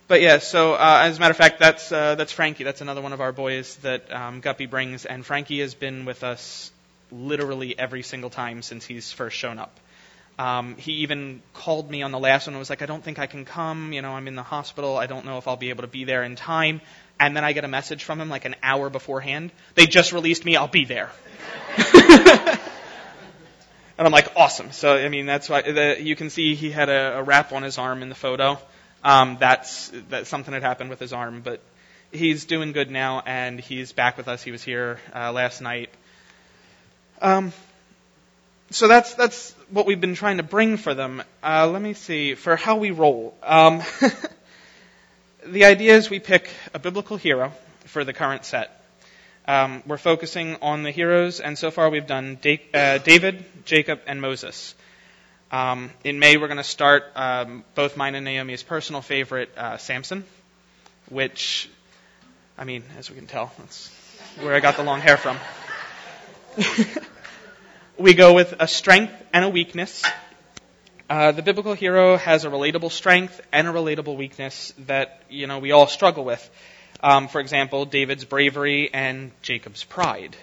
But 0.09 0.23
yeah, 0.23 0.39
so 0.39 0.75
uh, 0.75 1.03
as 1.05 1.19
a 1.19 1.21
matter 1.21 1.31
of 1.31 1.37
fact, 1.37 1.61
that's 1.61 1.93
uh, 1.93 2.17
that's 2.17 2.33
Frankie. 2.33 2.65
That's 2.65 2.81
another 2.81 3.01
one 3.01 3.13
of 3.13 3.21
our 3.21 3.33
boys 3.33 3.77
that 3.77 4.13
um, 4.13 4.41
Guppy 4.41 4.67
brings, 4.67 5.07
and 5.07 5.25
Frankie 5.25 5.61
has 5.61 5.75
been 5.75 6.05
with 6.05 6.25
us 6.25 6.73
literally 7.13 7.79
every 7.79 8.03
single 8.03 8.31
time 8.31 8.63
since 8.63 8.85
he's 8.85 9.13
first 9.13 9.37
shown 9.37 9.59
up. 9.59 9.79
Um, 10.39 10.77
he 10.77 10.93
even 10.93 11.43
called 11.53 11.91
me 11.91 12.03
on 12.03 12.13
the 12.13 12.19
last 12.19 12.47
one 12.47 12.55
and 12.55 12.59
was 12.59 12.71
like, 12.71 12.81
I 12.81 12.87
don't 12.87 13.05
think 13.05 13.19
I 13.19 13.27
can 13.27 13.45
come. 13.45 13.93
You 13.93 14.01
know, 14.01 14.13
I'm 14.13 14.27
in 14.27 14.37
the 14.37 14.43
hospital. 14.43 14.97
I 14.97 15.07
don't 15.07 15.27
know 15.27 15.37
if 15.37 15.47
I'll 15.47 15.57
be 15.57 15.69
able 15.69 15.83
to 15.83 15.89
be 15.89 16.05
there 16.05 16.23
in 16.23 16.35
time. 16.37 16.81
And 17.19 17.37
then 17.37 17.45
I 17.45 17.53
get 17.53 17.65
a 17.65 17.69
message 17.69 18.05
from 18.05 18.21
him 18.21 18.31
like 18.31 18.47
an 18.47 18.57
hour 18.63 18.89
beforehand. 18.89 19.53
They 19.75 19.87
just 19.87 20.13
released 20.13 20.45
me. 20.45 20.57
I'll 20.57 20.69
be 20.69 20.87
there. 20.87 21.11
and 21.77 22.59
I'm 23.99 24.13
like, 24.13 24.33
awesome. 24.37 24.73
So, 24.73 24.97
I 24.97 25.11
mean, 25.11 25.27
that's 25.27 25.49
why 25.49 25.61
the, 25.61 25.99
you 26.01 26.17
can 26.17 26.31
see 26.31 26.55
he 26.55 26.71
had 26.71 26.89
a, 26.89 27.19
a 27.19 27.23
wrap 27.23 27.53
on 27.53 27.63
his 27.63 27.77
arm 27.77 28.03
in 28.03 28.09
the 28.09 28.15
photo. 28.15 28.59
Um, 29.05 29.37
that's, 29.39 29.93
that 30.09 30.27
something 30.27 30.55
had 30.55 30.63
happened 30.63 30.89
with 30.89 31.01
his 31.01 31.13
arm, 31.13 31.43
but 31.43 31.61
he's 32.11 32.47
doing 32.47 32.73
good 32.73 32.91
now 32.91 33.23
and 33.25 33.61
he's 33.61 33.93
back 33.93 34.17
with 34.17 34.29
us. 34.29 34.43
He 34.43 34.51
was 34.51 34.63
here 34.63 34.99
uh, 35.15 35.33
last 35.33 35.61
night. 35.61 35.91
Um, 37.21 37.53
so 38.71 38.87
that's 38.89 39.15
that's 39.15 39.53
what 39.71 39.87
we've 39.87 40.01
been 40.01 40.15
trying 40.15 40.37
to 40.37 40.43
bring 40.43 40.77
for 40.77 40.95
them. 40.95 41.23
Uh, 41.43 41.69
let 41.69 41.83
me 41.83 41.93
see 41.93 42.35
for 42.35 42.57
how 42.57 42.77
we 42.77 42.91
roll. 42.93 43.37
Um, 43.43 43.83
the 45.47 45.65
idea 45.65 45.97
is 45.97 46.09
we 46.09 46.21
pick 46.21 46.51
a 46.73 46.79
biblical 46.79 47.17
hero 47.17 47.53
for 47.87 48.05
the 48.05 48.13
current 48.13 48.45
set. 48.45 48.77
Um, 49.47 49.83
we're 49.87 49.99
focusing 49.99 50.57
on 50.63 50.85
the 50.85 50.93
heroes, 50.93 51.41
and 51.41 51.59
so 51.59 51.71
far 51.73 51.91
we've 51.91 52.07
done 52.07 52.39
da- 52.41 52.61
uh, 52.73 52.99
David, 52.99 53.45
Jacob, 53.65 54.01
and 54.07 54.21
Moses. 54.21 54.75
Um, 55.51 55.91
in 56.05 56.21
May, 56.21 56.37
we're 56.37 56.47
going 56.47 56.59
to 56.59 56.63
start 56.63 57.05
um, 57.17 57.65
both 57.75 57.97
mine 57.97 58.15
and 58.15 58.25
Naomi's 58.25 58.63
personal 58.63 59.03
favorite, 59.03 59.51
uh, 59.57 59.79
Samson, 59.79 60.25
which, 61.09 61.69
I 62.57 62.63
mean, 62.63 62.85
as 62.97 63.11
we 63.11 63.17
can 63.17 63.27
tell, 63.27 63.53
that's 63.59 63.89
where 64.41 64.55
I 64.55 64.61
got 64.61 64.77
the 64.77 64.85
long 64.85 65.01
hair 65.01 65.17
from. 65.17 65.39
we 68.01 68.15
go 68.15 68.33
with 68.33 68.55
a 68.59 68.67
strength 68.67 69.13
and 69.31 69.45
a 69.45 69.49
weakness. 69.51 70.03
Uh, 71.11 71.33
the 71.33 71.43
biblical 71.43 71.75
hero 71.75 72.17
has 72.17 72.47
a 72.47 72.49
relatable 72.49 72.91
strength 72.91 73.39
and 73.53 73.69
a 73.69 73.71
relatable 73.71 74.17
weakness 74.17 74.73
that 74.87 75.23
you 75.29 75.47
know 75.47 75.59
we 75.59 75.73
all 75.73 75.87
struggle 75.87 76.25
with. 76.25 76.51
Um, 77.03 77.29
for 77.29 77.43
example, 77.43 77.85
David's 77.85 78.25
bravery 78.25 78.89
and 78.95 79.33
Jacob's 79.43 79.85
pride. 79.85 80.35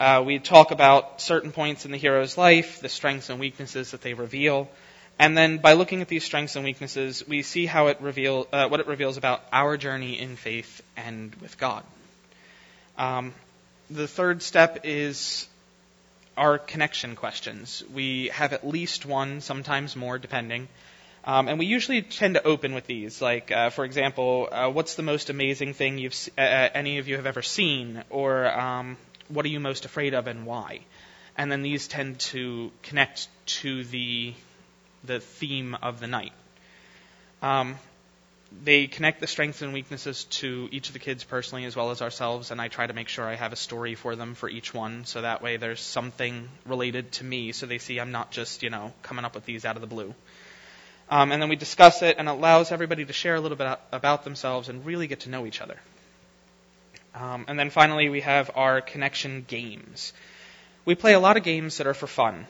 Uh, 0.00 0.22
we 0.24 0.38
talk 0.38 0.70
about 0.70 1.20
certain 1.20 1.52
points 1.52 1.84
in 1.84 1.92
the 1.92 1.98
hero's 1.98 2.38
life, 2.38 2.80
the 2.80 2.88
strengths 2.88 3.28
and 3.28 3.38
weaknesses 3.38 3.90
that 3.90 4.00
they 4.00 4.14
reveal, 4.14 4.70
and 5.18 5.36
then 5.36 5.58
by 5.58 5.74
looking 5.74 6.00
at 6.00 6.08
these 6.08 6.24
strengths 6.24 6.56
and 6.56 6.64
weaknesses, 6.64 7.28
we 7.28 7.42
see 7.42 7.66
how 7.66 7.88
it 7.88 8.00
reveal 8.00 8.48
uh, 8.52 8.68
what 8.68 8.80
it 8.80 8.86
reveals 8.86 9.18
about 9.18 9.42
our 9.52 9.76
journey 9.76 10.18
in 10.18 10.36
faith 10.36 10.82
and 10.96 11.34
with 11.36 11.58
God. 11.58 11.84
Um, 12.96 13.34
the 13.90 14.08
third 14.08 14.42
step 14.42 14.80
is 14.84 15.46
are 16.36 16.58
connection 16.58 17.16
questions. 17.16 17.82
We 17.92 18.28
have 18.28 18.52
at 18.52 18.66
least 18.66 19.06
one, 19.06 19.40
sometimes 19.40 19.96
more, 19.96 20.18
depending. 20.18 20.68
Um, 21.24 21.48
and 21.48 21.58
we 21.58 21.66
usually 21.66 22.02
tend 22.02 22.34
to 22.34 22.42
open 22.46 22.74
with 22.74 22.86
these. 22.86 23.22
Like, 23.22 23.50
uh, 23.50 23.70
for 23.70 23.84
example, 23.84 24.48
uh, 24.52 24.68
what's 24.68 24.94
the 24.94 25.02
most 25.02 25.30
amazing 25.30 25.72
thing 25.72 25.98
you've 25.98 26.16
uh, 26.36 26.40
uh, 26.40 26.68
any 26.74 26.98
of 26.98 27.08
you 27.08 27.16
have 27.16 27.26
ever 27.26 27.42
seen, 27.42 28.04
or 28.10 28.46
um, 28.46 28.98
what 29.28 29.44
are 29.46 29.48
you 29.48 29.60
most 29.60 29.86
afraid 29.86 30.12
of 30.12 30.26
and 30.26 30.44
why? 30.44 30.80
And 31.36 31.50
then 31.50 31.62
these 31.62 31.88
tend 31.88 32.20
to 32.20 32.70
connect 32.82 33.28
to 33.62 33.84
the 33.84 34.34
the 35.02 35.20
theme 35.20 35.76
of 35.82 36.00
the 36.00 36.06
night. 36.06 36.32
Um, 37.42 37.76
they 38.62 38.86
connect 38.86 39.20
the 39.20 39.26
strengths 39.26 39.62
and 39.62 39.72
weaknesses 39.72 40.24
to 40.24 40.68
each 40.70 40.88
of 40.88 40.92
the 40.92 40.98
kids 40.98 41.24
personally 41.24 41.64
as 41.64 41.74
well 41.74 41.90
as 41.90 42.02
ourselves, 42.02 42.50
and 42.50 42.60
I 42.60 42.68
try 42.68 42.86
to 42.86 42.92
make 42.92 43.08
sure 43.08 43.26
I 43.26 43.34
have 43.34 43.52
a 43.52 43.56
story 43.56 43.94
for 43.94 44.16
them 44.16 44.34
for 44.34 44.48
each 44.48 44.72
one, 44.72 45.04
so 45.04 45.22
that 45.22 45.42
way 45.42 45.56
there's 45.56 45.80
something 45.80 46.48
related 46.66 47.12
to 47.12 47.24
me, 47.24 47.52
so 47.52 47.66
they 47.66 47.78
see 47.78 47.98
I'm 47.98 48.12
not 48.12 48.30
just 48.30 48.62
you 48.62 48.70
know 48.70 48.92
coming 49.02 49.24
up 49.24 49.34
with 49.34 49.44
these 49.44 49.64
out 49.64 49.76
of 49.76 49.80
the 49.80 49.88
blue. 49.88 50.14
Um, 51.10 51.32
and 51.32 51.42
then 51.42 51.48
we 51.48 51.56
discuss 51.56 52.02
it, 52.02 52.16
and 52.18 52.28
it 52.28 52.32
allows 52.32 52.72
everybody 52.72 53.04
to 53.04 53.12
share 53.12 53.34
a 53.34 53.40
little 53.40 53.58
bit 53.58 53.78
about 53.92 54.24
themselves 54.24 54.68
and 54.68 54.86
really 54.86 55.06
get 55.06 55.20
to 55.20 55.30
know 55.30 55.46
each 55.46 55.60
other. 55.60 55.78
Um, 57.14 57.44
and 57.46 57.58
then 57.58 57.70
finally, 57.70 58.08
we 58.08 58.22
have 58.22 58.50
our 58.54 58.80
connection 58.80 59.44
games. 59.46 60.12
We 60.84 60.94
play 60.94 61.12
a 61.12 61.20
lot 61.20 61.36
of 61.36 61.42
games 61.42 61.78
that 61.78 61.86
are 61.86 61.94
for 61.94 62.06
fun, 62.06 62.46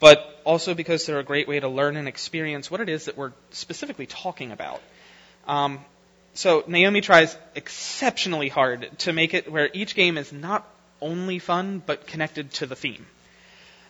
but 0.00 0.40
also 0.44 0.74
because 0.74 1.06
they're 1.06 1.20
a 1.20 1.24
great 1.24 1.48
way 1.48 1.60
to 1.60 1.68
learn 1.68 1.96
and 1.96 2.08
experience 2.08 2.70
what 2.70 2.80
it 2.80 2.88
is 2.88 3.06
that 3.06 3.16
we're 3.16 3.32
specifically 3.50 4.06
talking 4.06 4.52
about. 4.52 4.82
Um, 5.46 5.80
so 6.34 6.64
Naomi 6.66 7.00
tries 7.00 7.36
exceptionally 7.54 8.48
hard 8.48 8.90
to 9.00 9.12
make 9.12 9.34
it 9.34 9.50
where 9.50 9.68
each 9.72 9.94
game 9.94 10.16
is 10.16 10.32
not 10.32 10.66
only 11.00 11.38
fun 11.38 11.82
but 11.84 12.06
connected 12.06 12.52
to 12.54 12.66
the 12.66 12.76
theme. 12.76 13.06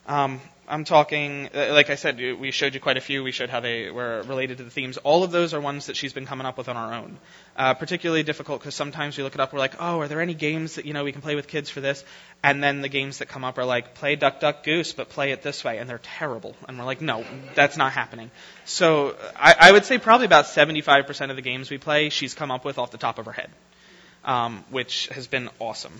Um, 0.06 0.40
I'm 0.72 0.84
talking, 0.84 1.50
uh, 1.54 1.68
like 1.74 1.90
I 1.90 1.96
said, 1.96 2.16
we 2.16 2.50
showed 2.50 2.72
you 2.72 2.80
quite 2.80 2.96
a 2.96 3.02
few. 3.02 3.22
We 3.22 3.30
showed 3.30 3.50
how 3.50 3.60
they 3.60 3.90
were 3.90 4.22
related 4.22 4.56
to 4.56 4.64
the 4.64 4.70
themes. 4.70 4.96
All 4.96 5.22
of 5.22 5.30
those 5.30 5.52
are 5.52 5.60
ones 5.60 5.84
that 5.86 5.96
she's 5.96 6.14
been 6.14 6.24
coming 6.24 6.46
up 6.46 6.56
with 6.56 6.70
on 6.70 6.78
our 6.78 6.94
own. 6.94 7.18
Uh, 7.54 7.74
particularly 7.74 8.22
difficult 8.22 8.60
because 8.60 8.74
sometimes 8.74 9.18
we 9.18 9.22
look 9.22 9.34
it 9.34 9.40
up. 9.40 9.52
We're 9.52 9.58
like, 9.58 9.74
oh, 9.78 10.00
are 10.00 10.08
there 10.08 10.22
any 10.22 10.32
games 10.32 10.76
that 10.76 10.86
you 10.86 10.94
know 10.94 11.04
we 11.04 11.12
can 11.12 11.20
play 11.20 11.34
with 11.34 11.46
kids 11.46 11.68
for 11.68 11.82
this? 11.82 12.02
And 12.42 12.64
then 12.64 12.80
the 12.80 12.88
games 12.88 13.18
that 13.18 13.28
come 13.28 13.44
up 13.44 13.58
are 13.58 13.66
like, 13.66 13.92
play 13.92 14.16
Duck 14.16 14.40
Duck 14.40 14.64
Goose, 14.64 14.94
but 14.94 15.10
play 15.10 15.32
it 15.32 15.42
this 15.42 15.62
way, 15.62 15.76
and 15.76 15.90
they're 15.90 16.00
terrible. 16.02 16.56
And 16.66 16.78
we're 16.78 16.86
like, 16.86 17.02
no, 17.02 17.22
that's 17.54 17.76
not 17.76 17.92
happening. 17.92 18.30
So 18.64 19.14
I, 19.36 19.54
I 19.60 19.72
would 19.72 19.84
say 19.84 19.98
probably 19.98 20.24
about 20.24 20.46
75% 20.46 21.28
of 21.28 21.36
the 21.36 21.42
games 21.42 21.70
we 21.70 21.76
play, 21.76 22.08
she's 22.08 22.32
come 22.32 22.50
up 22.50 22.64
with 22.64 22.78
off 22.78 22.90
the 22.90 22.96
top 22.96 23.18
of 23.18 23.26
her 23.26 23.32
head, 23.32 23.50
um, 24.24 24.64
which 24.70 25.08
has 25.08 25.26
been 25.26 25.50
awesome. 25.58 25.92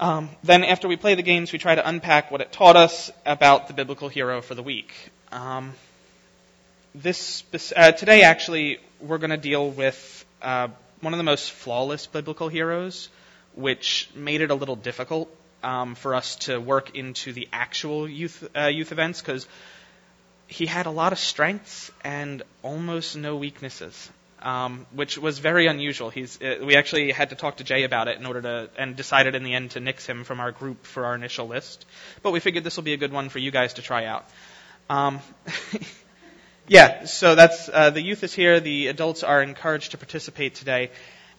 Um, 0.00 0.30
then, 0.44 0.62
after 0.62 0.86
we 0.86 0.96
play 0.96 1.16
the 1.16 1.22
games, 1.22 1.52
we 1.52 1.58
try 1.58 1.74
to 1.74 1.86
unpack 1.86 2.30
what 2.30 2.40
it 2.40 2.52
taught 2.52 2.76
us 2.76 3.10
about 3.26 3.66
the 3.66 3.74
biblical 3.74 4.08
hero 4.08 4.40
for 4.40 4.54
the 4.54 4.62
week. 4.62 4.92
Um, 5.32 5.74
this 6.94 7.42
uh, 7.74 7.92
today, 7.92 8.22
actually, 8.22 8.78
we're 9.00 9.18
going 9.18 9.30
to 9.30 9.36
deal 9.36 9.70
with 9.70 10.24
uh, 10.40 10.68
one 11.00 11.12
of 11.14 11.18
the 11.18 11.24
most 11.24 11.50
flawless 11.50 12.06
biblical 12.06 12.48
heroes, 12.48 13.08
which 13.54 14.08
made 14.14 14.40
it 14.40 14.50
a 14.50 14.54
little 14.54 14.76
difficult 14.76 15.28
um, 15.64 15.96
for 15.96 16.14
us 16.14 16.36
to 16.36 16.58
work 16.60 16.96
into 16.96 17.32
the 17.32 17.48
actual 17.52 18.08
youth 18.08 18.48
uh, 18.56 18.66
youth 18.66 18.92
events 18.92 19.20
because 19.20 19.46
he 20.46 20.66
had 20.66 20.86
a 20.86 20.90
lot 20.90 21.12
of 21.12 21.18
strengths 21.18 21.90
and 22.04 22.42
almost 22.62 23.16
no 23.16 23.36
weaknesses 23.36 24.10
um, 24.42 24.86
which 24.92 25.18
was 25.18 25.38
very 25.38 25.66
unusual. 25.66 26.10
He's, 26.10 26.40
uh, 26.40 26.58
we 26.62 26.76
actually 26.76 27.10
had 27.12 27.30
to 27.30 27.36
talk 27.36 27.56
to 27.56 27.64
Jay 27.64 27.84
about 27.84 28.08
it 28.08 28.18
in 28.18 28.26
order 28.26 28.42
to, 28.42 28.70
and 28.76 28.96
decided 28.96 29.34
in 29.34 29.42
the 29.42 29.54
end 29.54 29.72
to 29.72 29.80
nix 29.80 30.06
him 30.06 30.24
from 30.24 30.40
our 30.40 30.52
group 30.52 30.84
for 30.84 31.06
our 31.06 31.14
initial 31.14 31.46
list. 31.46 31.86
But 32.22 32.30
we 32.32 32.40
figured 32.40 32.64
this 32.64 32.76
will 32.76 32.84
be 32.84 32.92
a 32.92 32.98
good 32.98 33.12
one 33.12 33.28
for 33.28 33.38
you 33.38 33.50
guys 33.50 33.74
to 33.74 33.82
try 33.82 34.04
out. 34.04 34.26
Um, 34.88 35.20
yeah, 36.68 37.04
so 37.04 37.34
that's 37.34 37.68
uh, 37.68 37.90
the 37.90 38.02
youth 38.02 38.22
is 38.22 38.32
here. 38.32 38.60
The 38.60 38.88
adults 38.88 39.22
are 39.22 39.42
encouraged 39.42 39.92
to 39.92 39.98
participate 39.98 40.54
today. 40.54 40.90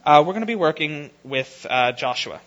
Uh, 0.04 0.22
we're 0.26 0.32
going 0.32 0.40
to 0.40 0.46
be 0.46 0.56
working 0.56 1.10
with 1.24 1.66
uh, 1.68 1.92
Joshua. 1.92 2.40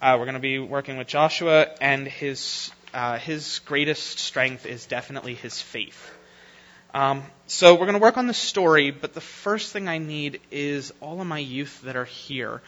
Uh, 0.00 0.16
we're 0.18 0.26
going 0.26 0.34
to 0.34 0.40
be 0.40 0.58
working 0.58 0.96
with 0.96 1.08
Joshua, 1.08 1.68
and 1.80 2.06
his 2.06 2.70
uh, 2.94 3.18
his 3.18 3.60
greatest 3.60 4.18
strength 4.18 4.64
is 4.64 4.86
definitely 4.86 5.34
his 5.34 5.60
faith. 5.60 6.17
Um, 6.94 7.22
so 7.46 7.74
we're 7.74 7.86
going 7.86 7.94
to 7.94 7.98
work 7.98 8.16
on 8.16 8.26
the 8.26 8.34
story, 8.34 8.90
but 8.90 9.12
the 9.12 9.20
first 9.20 9.72
thing 9.72 9.88
I 9.88 9.98
need 9.98 10.40
is 10.50 10.92
all 11.00 11.20
of 11.20 11.26
my 11.26 11.38
youth 11.38 11.82
that 11.82 11.96
are 11.96 12.06
here. 12.06 12.62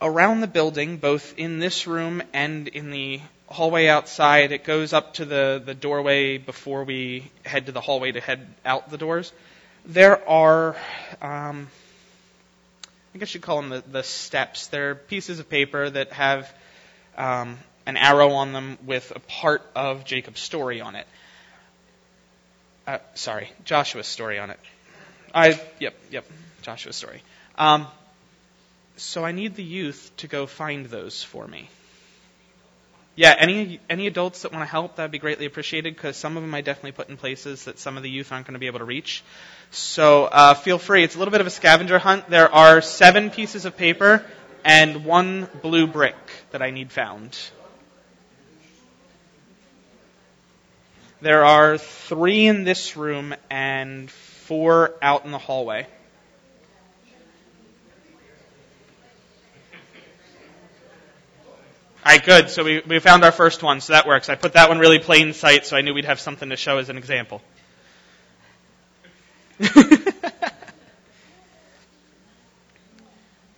Around 0.00 0.42
the 0.42 0.46
building, 0.46 0.98
both 0.98 1.34
in 1.36 1.58
this 1.58 1.86
room 1.86 2.22
and 2.32 2.68
in 2.68 2.90
the 2.90 3.20
hallway 3.48 3.88
outside, 3.88 4.52
it 4.52 4.64
goes 4.64 4.92
up 4.92 5.14
to 5.14 5.24
the, 5.24 5.60
the 5.64 5.74
doorway 5.74 6.38
before 6.38 6.84
we 6.84 7.30
head 7.44 7.66
to 7.66 7.72
the 7.72 7.80
hallway 7.80 8.12
to 8.12 8.20
head 8.20 8.46
out 8.64 8.90
the 8.90 8.98
doors. 8.98 9.32
There 9.86 10.28
are, 10.28 10.76
um, 11.20 11.68
I 13.14 13.18
guess 13.18 13.34
you'd 13.34 13.42
call 13.42 13.60
them 13.60 13.70
the, 13.70 13.82
the 13.90 14.02
steps. 14.02 14.68
They're 14.68 14.94
pieces 14.94 15.40
of 15.40 15.48
paper 15.48 15.90
that 15.90 16.12
have 16.12 16.52
um, 17.16 17.58
an 17.86 17.96
arrow 17.96 18.30
on 18.32 18.52
them 18.52 18.78
with 18.84 19.12
a 19.14 19.20
part 19.20 19.62
of 19.74 20.04
Jacob's 20.04 20.40
story 20.40 20.80
on 20.80 20.94
it. 20.94 21.06
Uh, 22.86 22.98
sorry, 23.14 23.50
Joshua's 23.64 24.06
story 24.06 24.38
on 24.38 24.50
it. 24.50 24.60
I 25.34 25.60
yep 25.80 25.94
yep 26.10 26.24
Joshua's 26.62 26.96
story. 26.96 27.22
Um, 27.56 27.86
so 28.96 29.24
I 29.24 29.32
need 29.32 29.56
the 29.56 29.64
youth 29.64 30.12
to 30.18 30.28
go 30.28 30.46
find 30.46 30.86
those 30.86 31.22
for 31.22 31.46
me. 31.46 31.68
Yeah, 33.16 33.34
any 33.38 33.80
any 33.88 34.06
adults 34.06 34.42
that 34.42 34.52
want 34.52 34.62
to 34.62 34.70
help, 34.70 34.96
that'd 34.96 35.10
be 35.10 35.18
greatly 35.18 35.46
appreciated 35.46 35.94
because 35.96 36.16
some 36.16 36.36
of 36.36 36.42
them 36.42 36.54
I 36.54 36.60
definitely 36.60 36.92
put 36.92 37.08
in 37.08 37.16
places 37.16 37.64
that 37.64 37.78
some 37.78 37.96
of 37.96 38.02
the 38.02 38.10
youth 38.10 38.30
aren't 38.30 38.46
going 38.46 38.54
to 38.54 38.60
be 38.60 38.66
able 38.66 38.80
to 38.80 38.84
reach. 38.84 39.24
So 39.70 40.24
uh, 40.24 40.54
feel 40.54 40.78
free. 40.78 41.02
It's 41.02 41.16
a 41.16 41.18
little 41.18 41.32
bit 41.32 41.40
of 41.40 41.46
a 41.46 41.50
scavenger 41.50 41.98
hunt. 41.98 42.28
There 42.28 42.52
are 42.52 42.82
seven 42.82 43.30
pieces 43.30 43.64
of 43.64 43.76
paper 43.76 44.24
and 44.64 45.04
one 45.04 45.48
blue 45.62 45.86
brick 45.86 46.16
that 46.50 46.60
I 46.60 46.70
need 46.70 46.92
found. 46.92 47.36
There 51.26 51.44
are 51.44 51.76
three 51.76 52.46
in 52.46 52.62
this 52.62 52.96
room 52.96 53.34
and 53.50 54.08
four 54.08 54.94
out 55.02 55.24
in 55.24 55.32
the 55.32 55.38
hallway. 55.38 55.84
All 62.04 62.12
right, 62.12 62.24
good. 62.24 62.48
So 62.48 62.62
we, 62.62 62.80
we 62.86 63.00
found 63.00 63.24
our 63.24 63.32
first 63.32 63.64
one, 63.64 63.80
so 63.80 63.94
that 63.94 64.06
works. 64.06 64.28
I 64.28 64.36
put 64.36 64.52
that 64.52 64.68
one 64.68 64.78
really 64.78 65.00
plain 65.00 65.32
sight, 65.32 65.66
so 65.66 65.76
I 65.76 65.80
knew 65.80 65.94
we'd 65.94 66.04
have 66.04 66.20
something 66.20 66.50
to 66.50 66.56
show 66.56 66.78
as 66.78 66.90
an 66.90 66.96
example. 66.96 67.42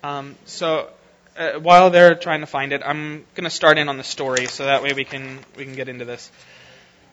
um, 0.02 0.36
so 0.46 0.88
uh, 1.36 1.58
while 1.58 1.90
they're 1.90 2.14
trying 2.14 2.40
to 2.40 2.46
find 2.46 2.72
it, 2.72 2.80
I'm 2.82 3.26
going 3.34 3.44
to 3.44 3.50
start 3.50 3.76
in 3.76 3.90
on 3.90 3.98
the 3.98 4.04
story, 4.04 4.46
so 4.46 4.64
that 4.64 4.82
way 4.82 4.94
we 4.94 5.04
can 5.04 5.40
we 5.54 5.66
can 5.66 5.74
get 5.74 5.90
into 5.90 6.06
this. 6.06 6.32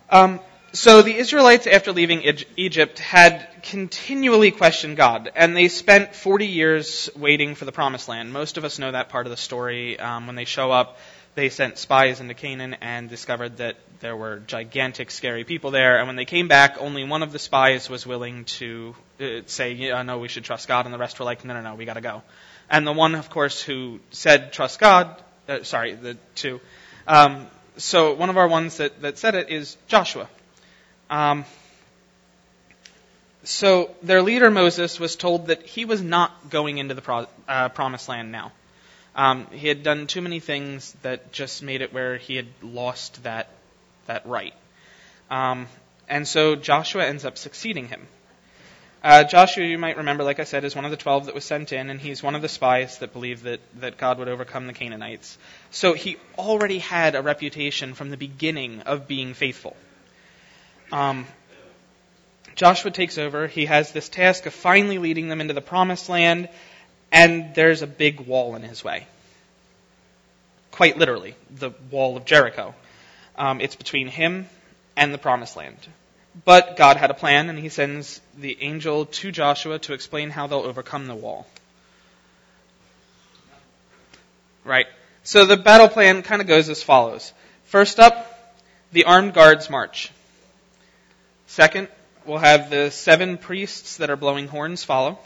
Um, 0.09 0.39
so 0.75 1.01
the 1.01 1.15
Israelites, 1.15 1.67
after 1.67 1.93
leaving 1.93 2.21
Egypt, 2.57 2.99
had 2.99 3.47
continually 3.63 4.51
questioned 4.51 4.97
God, 4.97 5.31
and 5.33 5.55
they 5.55 5.69
spent 5.69 6.13
40 6.13 6.47
years 6.47 7.09
waiting 7.15 7.55
for 7.55 7.63
the 7.63 7.71
Promised 7.71 8.09
Land. 8.09 8.33
Most 8.33 8.57
of 8.57 8.65
us 8.65 8.77
know 8.77 8.91
that 8.91 9.07
part 9.07 9.25
of 9.25 9.31
the 9.31 9.37
story. 9.37 9.97
Um, 9.97 10.27
when 10.27 10.35
they 10.35 10.43
show 10.43 10.71
up, 10.71 10.97
they 11.33 11.49
sent 11.49 11.77
spies 11.77 12.19
into 12.19 12.33
Canaan 12.33 12.75
and 12.81 13.09
discovered 13.09 13.57
that 13.57 13.77
there 14.01 14.17
were 14.17 14.39
gigantic, 14.39 15.11
scary 15.11 15.45
people 15.45 15.71
there. 15.71 15.97
And 15.97 16.07
when 16.07 16.15
they 16.17 16.25
came 16.25 16.47
back, 16.47 16.77
only 16.79 17.03
one 17.03 17.23
of 17.23 17.31
the 17.31 17.39
spies 17.39 17.89
was 17.89 18.05
willing 18.05 18.45
to 18.45 18.95
uh, 19.21 19.25
say, 19.45 19.73
yeah, 19.73 20.01
no, 20.03 20.19
we 20.19 20.27
should 20.27 20.43
trust 20.43 20.67
God, 20.67 20.85
and 20.85 20.93
the 20.93 20.97
rest 20.97 21.19
were 21.19 21.25
like, 21.25 21.45
no, 21.45 21.53
no, 21.53 21.61
no, 21.61 21.75
we 21.75 21.85
got 21.85 21.93
to 21.93 22.01
go. 22.01 22.21
And 22.69 22.85
the 22.85 22.93
one, 22.93 23.15
of 23.15 23.29
course, 23.29 23.61
who 23.61 23.99
said 24.11 24.51
trust 24.51 24.79
God, 24.79 25.21
uh, 25.47 25.63
sorry, 25.63 25.93
the 25.93 26.17
two. 26.35 26.59
Um, 27.07 27.47
so 27.77 28.13
one 28.13 28.29
of 28.29 28.37
our 28.37 28.47
ones 28.47 28.77
that, 28.77 29.01
that 29.01 29.17
said 29.17 29.35
it 29.35 29.49
is 29.49 29.77
Joshua. 29.87 30.29
Um, 31.09 31.45
so 33.43 33.91
their 34.01 34.21
leader 34.21 34.49
Moses 34.49 34.99
was 34.99 35.15
told 35.15 35.47
that 35.47 35.61
he 35.63 35.85
was 35.85 36.01
not 36.01 36.49
going 36.49 36.77
into 36.77 36.93
the 36.93 37.01
pro- 37.01 37.27
uh, 37.47 37.69
promised 37.69 38.09
land 38.09 38.31
now. 38.31 38.51
Um, 39.15 39.47
he 39.51 39.67
had 39.67 39.83
done 39.83 40.07
too 40.07 40.21
many 40.21 40.39
things 40.39 40.93
that 41.03 41.31
just 41.31 41.63
made 41.63 41.81
it 41.81 41.93
where 41.93 42.17
he 42.17 42.35
had 42.35 42.47
lost 42.61 43.23
that 43.23 43.49
that 44.07 44.25
right. 44.25 44.53
Um, 45.31 45.67
and 46.07 46.27
so 46.27 46.55
Joshua 46.55 47.05
ends 47.05 47.25
up 47.25 47.37
succeeding 47.37 47.87
him. 47.87 48.07
Uh, 49.05 49.23
Joshua, 49.23 49.63
you 49.63 49.77
might 49.77 49.97
remember, 49.97 50.23
like 50.23 50.39
I 50.39 50.45
said, 50.45 50.63
is 50.63 50.75
one 50.75 50.83
of 50.83 50.89
the 50.89 50.97
twelve 50.97 51.27
that 51.27 51.35
was 51.35 51.45
sent 51.45 51.71
in, 51.71 51.91
and 51.91 52.01
he's 52.01 52.23
one 52.23 52.33
of 52.33 52.41
the 52.41 52.49
spies 52.49 52.97
that 52.97 53.13
believed 53.13 53.43
that, 53.43 53.59
that 53.79 53.99
God 53.99 54.17
would 54.17 54.27
overcome 54.27 54.65
the 54.65 54.73
Canaanites. 54.73 55.37
So 55.69 55.93
he 55.93 56.17
already 56.39 56.79
had 56.79 57.13
a 57.13 57.21
reputation 57.21 57.93
from 57.93 58.09
the 58.09 58.17
beginning 58.17 58.81
of 58.81 59.07
being 59.07 59.35
faithful. 59.35 59.77
Um, 60.91 61.27
Joshua 62.55 62.89
takes 62.89 63.19
over. 63.19 63.45
He 63.45 63.67
has 63.67 63.91
this 63.91 64.09
task 64.09 64.47
of 64.47 64.55
finally 64.55 64.97
leading 64.97 65.27
them 65.27 65.39
into 65.39 65.53
the 65.53 65.61
promised 65.61 66.09
land, 66.09 66.49
and 67.11 67.53
there's 67.53 67.83
a 67.83 67.87
big 67.87 68.21
wall 68.21 68.55
in 68.55 68.63
his 68.63 68.83
way. 68.83 69.05
Quite 70.71 70.97
literally, 70.97 71.35
the 71.51 71.69
wall 71.91 72.17
of 72.17 72.25
Jericho. 72.25 72.73
Um, 73.37 73.61
it's 73.61 73.75
between 73.75 74.07
him 74.07 74.49
and 74.97 75.13
the 75.13 75.19
promised 75.19 75.55
land. 75.55 75.77
But 76.43 76.75
God 76.75 76.97
had 76.97 77.11
a 77.11 77.13
plan, 77.13 77.49
and 77.49 77.57
he 77.57 77.69
sends 77.69 78.19
the 78.37 78.57
angel 78.61 79.05
to 79.05 79.31
Joshua 79.31 79.79
to 79.79 79.93
explain 79.93 80.29
how 80.29 80.47
they'll 80.47 80.59
overcome 80.59 81.07
the 81.07 81.15
wall. 81.15 81.47
Right? 84.65 84.87
So 85.23 85.45
the 85.45 85.55
battle 85.55 85.87
plan 85.87 86.23
kind 86.23 86.41
of 86.41 86.47
goes 86.47 86.67
as 86.69 86.83
follows. 86.83 87.31
First 87.65 87.99
up, 87.99 88.53
the 88.91 89.05
armed 89.05 89.33
guards 89.33 89.69
march. 89.69 90.11
Second, 91.47 91.87
we'll 92.25 92.39
have 92.39 92.69
the 92.69 92.89
seven 92.89 93.37
priests 93.37 93.97
that 93.97 94.09
are 94.09 94.17
blowing 94.17 94.47
horns 94.47 94.83
follow, 94.83 95.17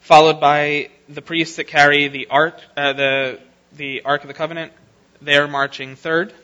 followed 0.00 0.40
by 0.40 0.90
the 1.08 1.22
priests 1.22 1.56
that 1.56 1.64
carry 1.64 2.08
the 2.08 2.28
ark, 2.28 2.58
uh, 2.76 2.92
the 2.94 3.40
the 3.74 4.02
Ark 4.02 4.22
of 4.22 4.28
the 4.28 4.34
Covenant. 4.34 4.72
They're 5.20 5.48
marching 5.48 5.96
third 5.96 6.34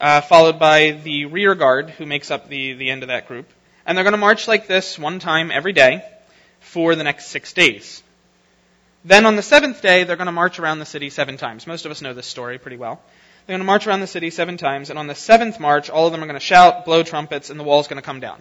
uh, 0.00 0.20
followed 0.20 0.58
by 0.58 0.92
the 0.92 1.26
rear 1.26 1.54
guard, 1.54 1.90
who 1.90 2.06
makes 2.06 2.30
up 2.30 2.48
the, 2.48 2.74
the 2.74 2.90
end 2.90 3.02
of 3.02 3.08
that 3.08 3.28
group. 3.28 3.48
And 3.86 3.96
they're 3.96 4.04
going 4.04 4.12
to 4.12 4.18
march 4.18 4.48
like 4.48 4.66
this 4.66 4.98
one 4.98 5.18
time 5.18 5.50
every 5.50 5.72
day 5.72 6.04
for 6.60 6.94
the 6.94 7.04
next 7.04 7.26
six 7.26 7.52
days. 7.52 8.02
Then 9.04 9.26
on 9.26 9.36
the 9.36 9.42
seventh 9.42 9.82
day, 9.82 10.04
they're 10.04 10.16
going 10.16 10.26
to 10.26 10.32
march 10.32 10.58
around 10.58 10.78
the 10.78 10.86
city 10.86 11.10
seven 11.10 11.36
times. 11.36 11.66
Most 11.66 11.84
of 11.84 11.90
us 11.90 12.00
know 12.00 12.14
this 12.14 12.26
story 12.26 12.58
pretty 12.58 12.78
well. 12.78 13.02
They're 13.46 13.54
going 13.54 13.60
to 13.60 13.66
march 13.66 13.86
around 13.86 14.00
the 14.00 14.06
city 14.06 14.30
seven 14.30 14.56
times, 14.56 14.88
and 14.88 14.98
on 14.98 15.06
the 15.06 15.14
seventh 15.14 15.60
march, 15.60 15.90
all 15.90 16.06
of 16.06 16.12
them 16.12 16.22
are 16.22 16.26
going 16.26 16.34
to 16.34 16.40
shout, 16.40 16.86
blow 16.86 17.02
trumpets, 17.02 17.50
and 17.50 17.60
the 17.60 17.64
wall's 17.64 17.88
going 17.88 18.00
to 18.00 18.06
come 18.06 18.20
down. 18.20 18.40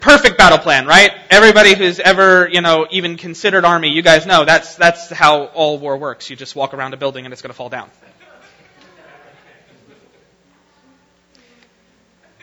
Perfect 0.00 0.38
battle 0.38 0.58
plan, 0.58 0.86
right? 0.86 1.12
Everybody 1.30 1.74
who's 1.74 1.98
ever, 1.98 2.48
you 2.48 2.60
know, 2.60 2.86
even 2.90 3.16
considered 3.16 3.64
army, 3.64 3.90
you 3.90 4.02
guys 4.02 4.26
know 4.26 4.44
that's 4.44 4.76
that's 4.76 5.10
how 5.10 5.44
all 5.46 5.78
war 5.78 5.96
works. 5.96 6.30
You 6.30 6.36
just 6.36 6.54
walk 6.56 6.74
around 6.74 6.94
a 6.94 6.96
building 6.96 7.24
and 7.24 7.32
it's 7.32 7.42
going 7.42 7.50
to 7.50 7.56
fall 7.56 7.68
down. 7.68 7.90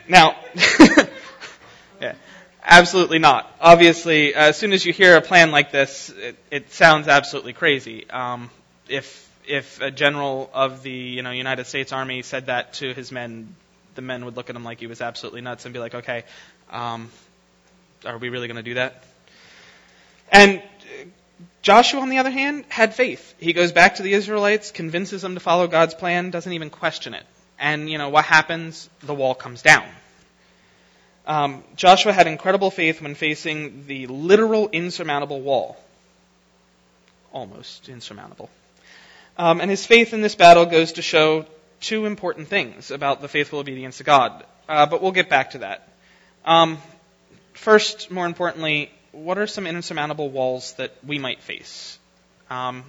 Now, 0.07 0.35
yeah, 1.99 2.13
absolutely 2.63 3.17
not. 3.17 3.51
Obviously, 3.59 4.35
as 4.35 4.55
soon 4.55 4.71
as 4.71 4.85
you 4.85 4.93
hear 4.93 5.17
a 5.17 5.21
plan 5.21 5.49
like 5.49 5.71
this, 5.71 6.09
it, 6.09 6.37
it 6.51 6.71
sounds 6.71 7.07
absolutely 7.07 7.53
crazy. 7.53 8.07
Um, 8.09 8.51
if 8.87 9.23
if 9.47 9.81
a 9.81 9.89
general 9.89 10.49
of 10.53 10.83
the 10.83 10.91
you 10.91 11.23
know 11.23 11.31
United 11.31 11.65
States 11.65 11.91
Army 11.91 12.21
said 12.21 12.47
that 12.47 12.73
to 12.73 12.93
his 12.93 13.11
men, 13.11 13.55
the 13.95 14.03
men 14.03 14.25
would 14.25 14.35
look 14.35 14.51
at 14.51 14.55
him 14.55 14.63
like 14.63 14.79
he 14.79 14.87
was 14.87 15.01
absolutely 15.01 15.41
nuts 15.41 15.65
and 15.65 15.73
be 15.73 15.79
like, 15.79 15.95
okay, 15.95 16.23
um, 16.69 17.09
are 18.05 18.17
we 18.17 18.29
really 18.29 18.47
going 18.47 18.57
to 18.57 18.63
do 18.63 18.75
that? 18.75 19.03
And 20.31 20.61
Joshua, 21.61 22.01
on 22.01 22.09
the 22.09 22.19
other 22.19 22.29
hand, 22.29 22.65
had 22.69 22.93
faith. 22.93 23.33
He 23.39 23.53
goes 23.53 23.71
back 23.71 23.95
to 23.95 24.03
the 24.03 24.13
Israelites, 24.13 24.71
convinces 24.71 25.21
them 25.21 25.33
to 25.33 25.39
follow 25.39 25.67
God's 25.67 25.93
plan, 25.93 26.29
doesn't 26.29 26.53
even 26.53 26.69
question 26.69 27.13
it. 27.13 27.25
And, 27.57 27.89
you 27.89 27.97
know, 27.97 28.09
what 28.09 28.25
happens? 28.25 28.89
The 29.01 29.15
wall 29.15 29.33
comes 29.33 29.61
down. 29.61 29.85
Um, 31.25 31.63
Joshua 31.75 32.13
had 32.13 32.27
incredible 32.27 32.69
faith 32.69 33.01
when 33.01 33.15
facing 33.15 33.87
the 33.87 34.07
literal 34.07 34.69
insurmountable 34.69 35.41
wall. 35.41 35.77
Almost 37.31 37.89
insurmountable. 37.89 38.49
Um, 39.37 39.59
and 39.59 39.69
his 39.69 39.85
faith 39.85 40.13
in 40.13 40.21
this 40.21 40.35
battle 40.35 40.65
goes 40.65 40.93
to 40.93 41.01
show 41.01 41.45
two 41.81 42.05
important 42.05 42.47
things 42.47 42.91
about 42.91 43.21
the 43.21 43.27
faithful 43.27 43.59
obedience 43.59 43.97
to 43.97 44.03
God. 44.03 44.45
Uh, 44.69 44.85
but 44.85 45.01
we'll 45.01 45.11
get 45.11 45.29
back 45.29 45.51
to 45.51 45.59
that. 45.59 45.87
Um, 46.45 46.77
first, 47.55 48.11
more 48.11 48.25
importantly, 48.25 48.91
what 49.11 49.37
are 49.37 49.47
some 49.47 49.65
insurmountable 49.65 50.29
walls 50.29 50.73
that 50.73 50.93
we 51.05 51.19
might 51.19 51.41
face? 51.41 51.97
Um, 52.49 52.83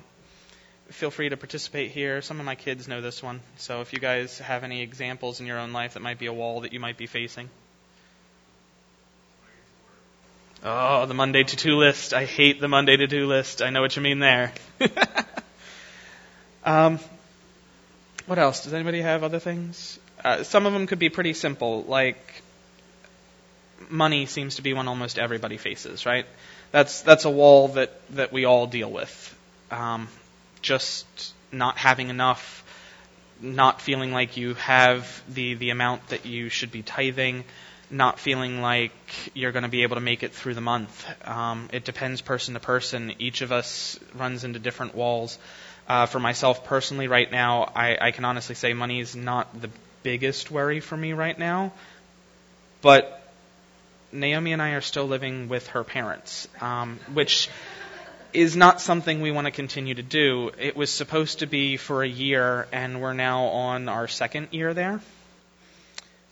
feel 0.90 1.10
free 1.10 1.28
to 1.28 1.36
participate 1.36 1.90
here. 1.90 2.20
Some 2.22 2.40
of 2.40 2.46
my 2.46 2.54
kids 2.54 2.88
know 2.88 3.00
this 3.00 3.22
one, 3.22 3.40
so 3.56 3.80
if 3.80 3.92
you 3.92 3.98
guys 3.98 4.38
have 4.38 4.64
any 4.64 4.82
examples 4.82 5.40
in 5.40 5.46
your 5.46 5.58
own 5.58 5.72
life 5.72 5.94
that 5.94 6.00
might 6.00 6.18
be 6.18 6.26
a 6.26 6.32
wall 6.32 6.60
that 6.60 6.72
you 6.72 6.80
might 6.80 6.96
be 6.96 7.06
facing. 7.06 7.48
Oh, 10.62 11.06
the 11.06 11.14
Monday 11.14 11.44
to 11.44 11.56
do 11.56 11.76
list. 11.76 12.12
I 12.12 12.24
hate 12.24 12.60
the 12.60 12.68
Monday 12.68 12.96
to 12.96 13.06
do 13.06 13.26
list. 13.26 13.62
I 13.62 13.70
know 13.70 13.82
what 13.82 13.94
you 13.94 14.02
mean 14.02 14.18
there. 14.18 14.52
um, 16.64 16.98
what 18.26 18.38
else? 18.38 18.64
Does 18.64 18.74
anybody 18.74 19.00
have 19.00 19.22
other 19.22 19.38
things? 19.38 20.00
Uh, 20.24 20.42
some 20.42 20.66
of 20.66 20.72
them 20.72 20.86
could 20.86 20.98
be 20.98 21.08
pretty 21.08 21.34
simple, 21.34 21.84
like 21.84 22.42
money 23.88 24.26
seems 24.26 24.56
to 24.56 24.62
be 24.62 24.72
one 24.72 24.88
almost 24.88 25.18
everybody 25.18 25.56
faces, 25.56 26.06
right? 26.06 26.26
That's 26.72 27.02
that's 27.02 27.24
a 27.24 27.30
wall 27.30 27.68
that 27.68 27.92
that 28.10 28.32
we 28.32 28.44
all 28.44 28.66
deal 28.66 28.90
with. 28.90 29.36
Um, 29.70 30.08
just 30.62 31.06
not 31.52 31.78
having 31.78 32.08
enough, 32.10 32.64
not 33.40 33.80
feeling 33.80 34.12
like 34.12 34.36
you 34.36 34.54
have 34.54 35.22
the 35.28 35.54
the 35.54 35.70
amount 35.70 36.08
that 36.08 36.26
you 36.26 36.48
should 36.48 36.70
be 36.70 36.82
tithing, 36.82 37.44
not 37.90 38.18
feeling 38.18 38.60
like 38.60 38.92
you're 39.34 39.52
going 39.52 39.62
to 39.62 39.68
be 39.68 39.82
able 39.82 39.96
to 39.96 40.00
make 40.00 40.22
it 40.22 40.32
through 40.32 40.54
the 40.54 40.60
month. 40.60 41.06
Um, 41.26 41.68
it 41.72 41.84
depends 41.84 42.20
person 42.20 42.54
to 42.54 42.60
person. 42.60 43.14
Each 43.18 43.42
of 43.42 43.52
us 43.52 43.98
runs 44.14 44.44
into 44.44 44.58
different 44.58 44.94
walls. 44.94 45.38
Uh, 45.88 46.06
for 46.06 46.18
myself 46.18 46.64
personally, 46.64 47.06
right 47.06 47.30
now, 47.30 47.70
I, 47.74 47.96
I 48.08 48.10
can 48.10 48.24
honestly 48.24 48.56
say 48.56 48.72
money 48.72 48.98
is 48.98 49.14
not 49.14 49.60
the 49.60 49.70
biggest 50.02 50.50
worry 50.50 50.80
for 50.80 50.96
me 50.96 51.12
right 51.12 51.38
now. 51.38 51.72
But 52.82 53.25
Naomi 54.20 54.52
and 54.52 54.62
I 54.62 54.70
are 54.70 54.80
still 54.80 55.06
living 55.06 55.48
with 55.48 55.68
her 55.68 55.84
parents, 55.84 56.48
um, 56.60 56.98
which 57.12 57.48
is 58.32 58.56
not 58.56 58.80
something 58.80 59.20
we 59.20 59.30
want 59.30 59.46
to 59.46 59.50
continue 59.50 59.94
to 59.94 60.02
do. 60.02 60.50
It 60.58 60.76
was 60.76 60.90
supposed 60.90 61.40
to 61.40 61.46
be 61.46 61.76
for 61.76 62.02
a 62.02 62.08
year, 62.08 62.68
and 62.72 63.00
we're 63.00 63.14
now 63.14 63.44
on 63.46 63.88
our 63.88 64.08
second 64.08 64.48
year 64.50 64.74
there. 64.74 65.00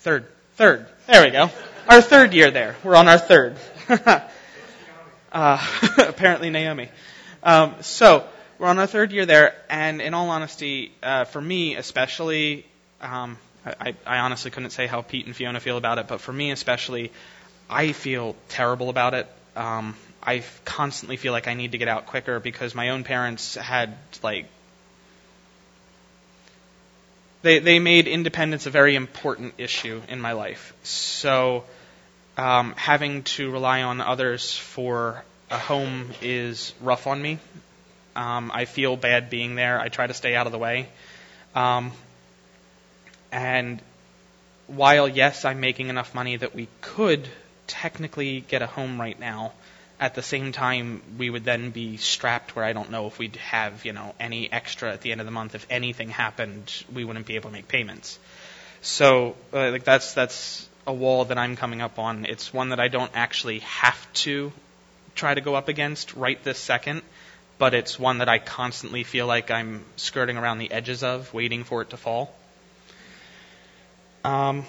Third. 0.00 0.26
Third. 0.56 0.86
There 1.06 1.24
we 1.24 1.30
go. 1.30 1.50
Our 1.88 2.00
third 2.00 2.34
year 2.34 2.50
there. 2.50 2.76
We're 2.84 2.96
on 2.96 3.08
our 3.08 3.18
third. 3.18 3.56
uh, 5.32 5.66
apparently, 5.98 6.50
Naomi. 6.50 6.90
Um, 7.42 7.76
so, 7.80 8.26
we're 8.58 8.68
on 8.68 8.78
our 8.78 8.86
third 8.86 9.12
year 9.12 9.26
there, 9.26 9.54
and 9.68 10.00
in 10.00 10.14
all 10.14 10.30
honesty, 10.30 10.92
uh, 11.02 11.24
for 11.24 11.40
me 11.40 11.76
especially, 11.76 12.66
um, 13.00 13.36
I, 13.66 13.94
I 14.06 14.18
honestly 14.18 14.50
couldn't 14.50 14.70
say 14.70 14.86
how 14.86 15.02
Pete 15.02 15.26
and 15.26 15.34
Fiona 15.34 15.58
feel 15.58 15.76
about 15.76 15.98
it, 15.98 16.06
but 16.06 16.20
for 16.20 16.32
me 16.32 16.50
especially, 16.50 17.12
I 17.68 17.92
feel 17.92 18.36
terrible 18.48 18.88
about 18.90 19.14
it. 19.14 19.26
Um, 19.56 19.96
I 20.22 20.42
constantly 20.64 21.16
feel 21.16 21.32
like 21.32 21.48
I 21.48 21.54
need 21.54 21.72
to 21.72 21.78
get 21.78 21.88
out 21.88 22.06
quicker 22.06 22.40
because 22.40 22.74
my 22.74 22.90
own 22.90 23.04
parents 23.04 23.54
had 23.54 23.96
like 24.22 24.46
they 27.42 27.58
they 27.58 27.78
made 27.78 28.08
independence 28.08 28.66
a 28.66 28.70
very 28.70 28.96
important 28.96 29.54
issue 29.58 30.00
in 30.08 30.20
my 30.20 30.32
life. 30.32 30.74
So 30.82 31.64
um, 32.36 32.74
having 32.76 33.22
to 33.24 33.50
rely 33.50 33.82
on 33.82 34.00
others 34.00 34.56
for 34.56 35.22
a 35.50 35.58
home 35.58 36.10
is 36.22 36.72
rough 36.80 37.06
on 37.06 37.20
me. 37.20 37.38
Um, 38.16 38.50
I 38.52 38.64
feel 38.64 38.96
bad 38.96 39.28
being 39.28 39.56
there. 39.56 39.80
I 39.80 39.88
try 39.88 40.06
to 40.06 40.14
stay 40.14 40.34
out 40.34 40.46
of 40.46 40.52
the 40.52 40.58
way. 40.58 40.88
Um, 41.54 41.92
and 43.30 43.80
while 44.66 45.08
yes, 45.08 45.44
I'm 45.44 45.60
making 45.60 45.88
enough 45.88 46.14
money 46.14 46.36
that 46.36 46.54
we 46.54 46.68
could 46.80 47.28
technically 47.66 48.40
get 48.40 48.62
a 48.62 48.66
home 48.66 49.00
right 49.00 49.18
now. 49.18 49.52
At 50.00 50.14
the 50.14 50.22
same 50.22 50.52
time, 50.52 51.02
we 51.18 51.30
would 51.30 51.44
then 51.44 51.70
be 51.70 51.96
strapped 51.96 52.56
where 52.56 52.64
I 52.64 52.72
don't 52.72 52.90
know 52.90 53.06
if 53.06 53.18
we'd 53.18 53.36
have, 53.36 53.84
you 53.84 53.92
know, 53.92 54.14
any 54.18 54.50
extra 54.52 54.92
at 54.92 55.02
the 55.02 55.12
end 55.12 55.20
of 55.20 55.26
the 55.26 55.30
month. 55.30 55.54
If 55.54 55.66
anything 55.70 56.08
happened, 56.08 56.70
we 56.92 57.04
wouldn't 57.04 57.26
be 57.26 57.36
able 57.36 57.50
to 57.50 57.54
make 57.54 57.68
payments. 57.68 58.18
So, 58.82 59.36
uh, 59.52 59.70
like 59.70 59.84
that's 59.84 60.12
that's 60.12 60.68
a 60.86 60.92
wall 60.92 61.26
that 61.26 61.38
I'm 61.38 61.56
coming 61.56 61.80
up 61.80 61.98
on. 61.98 62.26
It's 62.26 62.52
one 62.52 62.70
that 62.70 62.80
I 62.80 62.88
don't 62.88 63.10
actually 63.14 63.60
have 63.60 64.12
to 64.24 64.52
try 65.14 65.32
to 65.32 65.40
go 65.40 65.54
up 65.54 65.68
against 65.68 66.14
right 66.14 66.42
this 66.42 66.58
second, 66.58 67.02
but 67.58 67.72
it's 67.72 67.98
one 67.98 68.18
that 68.18 68.28
I 68.28 68.38
constantly 68.38 69.04
feel 69.04 69.26
like 69.26 69.50
I'm 69.50 69.84
skirting 69.96 70.36
around 70.36 70.58
the 70.58 70.70
edges 70.70 71.02
of, 71.02 71.32
waiting 71.32 71.64
for 71.64 71.82
it 71.82 71.90
to 71.90 71.96
fall. 71.96 72.34
Um, 74.24 74.64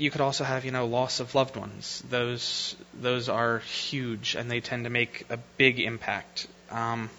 you 0.00 0.10
could 0.10 0.22
also 0.22 0.44
have, 0.44 0.64
you 0.64 0.70
know, 0.70 0.86
loss 0.86 1.20
of 1.20 1.34
loved 1.34 1.56
ones. 1.56 2.02
Those 2.08 2.74
those 2.94 3.28
are 3.28 3.58
huge, 3.58 4.34
and 4.34 4.50
they 4.50 4.60
tend 4.60 4.84
to 4.84 4.90
make 4.90 5.26
a 5.28 5.36
big 5.58 5.78
impact. 5.78 6.46
Um, 6.70 7.10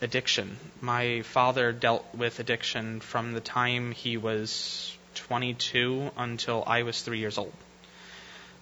addiction. 0.00 0.56
My 0.80 1.22
father 1.22 1.70
dealt 1.72 2.04
with 2.14 2.40
addiction 2.40 3.00
from 3.00 3.32
the 3.32 3.40
time 3.40 3.92
he 3.92 4.16
was 4.16 4.96
22 5.14 6.10
until 6.16 6.64
I 6.66 6.82
was 6.82 7.00
three 7.02 7.18
years 7.18 7.38
old. 7.38 7.52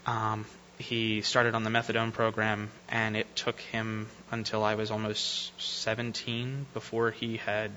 Um, 0.07 0.45
he 0.79 1.23
started 1.23 1.55
on 1.55 1.63
the 1.63 1.71
methadone 1.71 2.13
program, 2.13 2.71
and 2.89 3.17
it 3.17 3.37
took 3.37 3.61
him 3.61 4.09
until 4.31 4.65
I 4.65 4.75
was 4.75 4.91
almost 4.91 5.53
17 5.61 6.67
before 6.75 7.11
he 7.11 7.37
had 7.37 7.71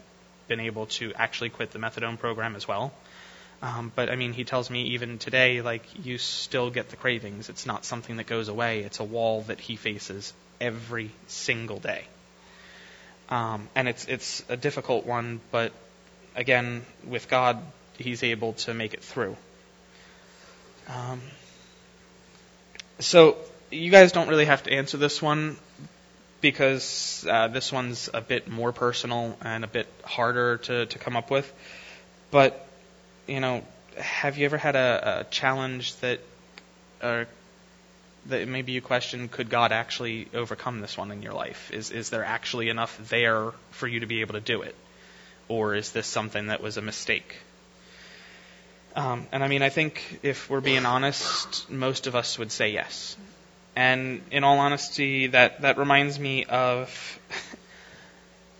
been 0.48 0.60
able 0.60 0.88
to 0.88 1.14
actually 1.14 1.50
quit 1.50 1.72
the 1.72 1.80
methadone 1.80 2.18
program 2.18 2.56
as 2.56 2.68
well. 2.68 2.92
Um, 3.64 3.94
but 3.96 4.10
I 4.10 4.18
mean, 4.18 4.34
he 4.34 4.44
tells 4.44 4.70
me 4.70 4.84
even 4.90 5.18
today, 5.18 5.62
like, 5.62 5.84
you 6.06 6.18
still 6.18 6.70
get 6.70 6.90
the 6.90 6.98
cravings. 6.98 7.48
It's 7.48 7.66
not 7.66 7.86
something 7.86 8.18
that 8.18 8.26
goes 8.26 8.50
away. 8.50 8.82
It's 8.82 9.00
a 9.00 9.06
wall 9.06 9.44
that 9.44 9.62
he 9.62 9.78
faces 9.78 10.34
every 10.60 11.12
single 11.28 11.80
day. 11.80 12.04
Um, 13.30 13.70
and 13.74 13.88
it's 13.88 14.06
it's 14.06 14.44
a 14.50 14.58
difficult 14.58 15.06
one, 15.06 15.40
but 15.50 15.72
again, 16.36 16.86
with 17.08 17.30
God, 17.30 17.58
He's 17.98 18.22
able 18.22 18.54
to 18.54 18.74
make 18.74 18.94
it 18.94 19.02
through. 19.02 19.38
Um, 20.90 21.22
so 23.00 23.38
you 23.72 23.92
guys 23.92 24.12
don't 24.12 24.28
really 24.28 24.46
have 24.46 24.64
to 24.64 24.74
answer 24.74 24.98
this 24.98 25.22
one 25.22 25.56
because 26.42 27.26
uh, 27.30 27.48
this 27.48 27.72
one's 27.72 28.10
a 28.14 28.20
bit 28.20 28.50
more 28.50 28.74
personal 28.74 29.38
and 29.42 29.64
a 29.64 29.68
bit 29.68 29.88
harder 30.04 30.58
to, 30.58 30.86
to 30.88 31.00
come 31.00 31.16
up 31.16 31.32
with. 31.32 31.52
But 32.30 32.63
you 33.28 33.40
know, 33.40 33.64
have 33.98 34.38
you 34.38 34.46
ever 34.46 34.58
had 34.58 34.76
a, 34.76 35.20
a 35.20 35.24
challenge 35.26 35.96
that, 35.98 36.20
uh, 37.02 37.26
that 38.28 38.48
maybe 38.48 38.72
you 38.72 38.82
question, 38.82 39.28
could 39.28 39.50
God 39.50 39.72
actually 39.72 40.28
overcome 40.34 40.80
this 40.82 40.98
one 40.98 41.12
in 41.12 41.22
your 41.22 41.34
life? 41.34 41.72
Is 41.72 41.92
is 41.92 42.10
there 42.10 42.24
actually 42.24 42.70
enough 42.70 42.98
there 43.10 43.52
for 43.72 43.88
you 43.88 44.00
to 44.00 44.06
be 44.06 44.22
able 44.22 44.34
to 44.34 44.42
do 44.42 44.62
it, 44.62 44.76
or 45.48 45.76
is 45.76 45.92
this 45.92 46.08
something 46.08 46.48
that 46.48 46.62
was 46.62 46.78
a 46.78 46.82
mistake? 46.82 47.36
Um, 48.96 49.28
and 49.32 49.44
I 49.44 49.48
mean, 49.48 49.62
I 49.62 49.70
think 49.70 50.20
if 50.24 50.50
we're 50.50 50.62
being 50.62 50.86
honest, 50.86 51.70
most 51.70 52.08
of 52.08 52.16
us 52.16 52.38
would 52.38 52.52
say 52.52 52.72
yes. 52.72 53.18
And 53.76 54.22
in 54.30 54.44
all 54.44 54.60
honesty, 54.60 55.28
that 55.28 55.62
that 55.62 55.78
reminds 55.78 56.20
me 56.20 56.46
of. 56.46 57.20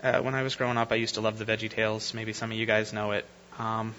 Uh, 0.02 0.20
when 0.20 0.34
I 0.34 0.42
was 0.42 0.54
growing 0.54 0.76
up, 0.76 0.92
I 0.92 0.96
used 0.96 1.14
to 1.14 1.22
love 1.22 1.38
the 1.38 1.46
Veggie 1.46 1.70
Tales. 1.70 2.12
Maybe 2.12 2.34
some 2.34 2.52
of 2.52 2.58
you 2.58 2.66
guys 2.66 2.92
know 2.92 3.12
it. 3.12 3.24
Um, 3.58 3.94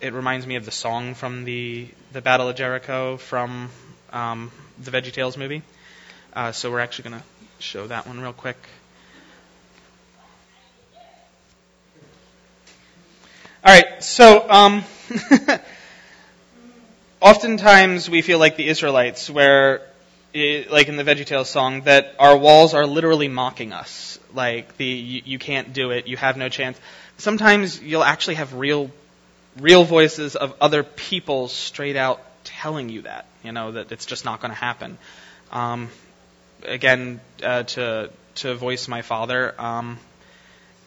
it 0.00 0.14
reminds 0.14 0.46
me 0.46 0.56
of 0.56 0.64
the 0.64 0.70
song 0.70 1.14
from 1.14 1.44
the 1.44 1.88
the 2.12 2.22
Battle 2.22 2.48
of 2.48 2.56
Jericho 2.56 3.18
from 3.18 3.68
um, 4.12 4.50
the 4.82 4.90
Veggie 4.90 5.12
Tales 5.12 5.36
movie. 5.36 5.62
Uh, 6.32 6.52
so 6.52 6.70
we're 6.70 6.80
actually 6.80 7.10
going 7.10 7.20
to 7.20 7.26
show 7.58 7.86
that 7.86 8.06
one 8.06 8.20
real 8.20 8.32
quick. 8.32 8.56
All 13.62 13.74
right, 13.74 14.02
so 14.02 14.48
um, 14.48 14.84
oftentimes 17.20 18.08
we 18.08 18.22
feel 18.22 18.38
like 18.38 18.56
the 18.56 18.66
Israelites, 18.66 19.28
where, 19.28 19.82
it, 20.32 20.70
like 20.70 20.88
in 20.88 20.96
the 20.96 21.04
VeggieTales 21.04 21.46
song, 21.46 21.82
that 21.82 22.14
our 22.18 22.38
walls 22.38 22.72
are 22.72 22.86
literally 22.86 23.28
mocking 23.28 23.74
us. 23.74 24.18
Like 24.32 24.78
the 24.78 24.86
you, 24.86 25.22
you 25.26 25.38
can't 25.38 25.74
do 25.74 25.90
it, 25.90 26.06
you 26.06 26.16
have 26.16 26.38
no 26.38 26.48
chance. 26.48 26.80
Sometimes 27.18 27.82
you'll 27.82 28.04
actually 28.04 28.36
have 28.36 28.54
real 28.54 28.90
real 29.58 29.84
voices 29.84 30.36
of 30.36 30.54
other 30.60 30.82
people 30.82 31.48
straight 31.48 31.96
out 31.96 32.22
telling 32.44 32.88
you 32.88 33.02
that, 33.02 33.26
you 33.42 33.52
know, 33.52 33.72
that 33.72 33.92
it's 33.92 34.06
just 34.06 34.24
not 34.24 34.40
going 34.40 34.50
to 34.50 34.58
happen. 34.58 34.98
Um, 35.50 35.88
again, 36.62 37.20
uh, 37.42 37.64
to 37.64 38.10
to 38.36 38.54
voice 38.54 38.86
my 38.88 39.02
father, 39.02 39.54
um, 39.60 39.98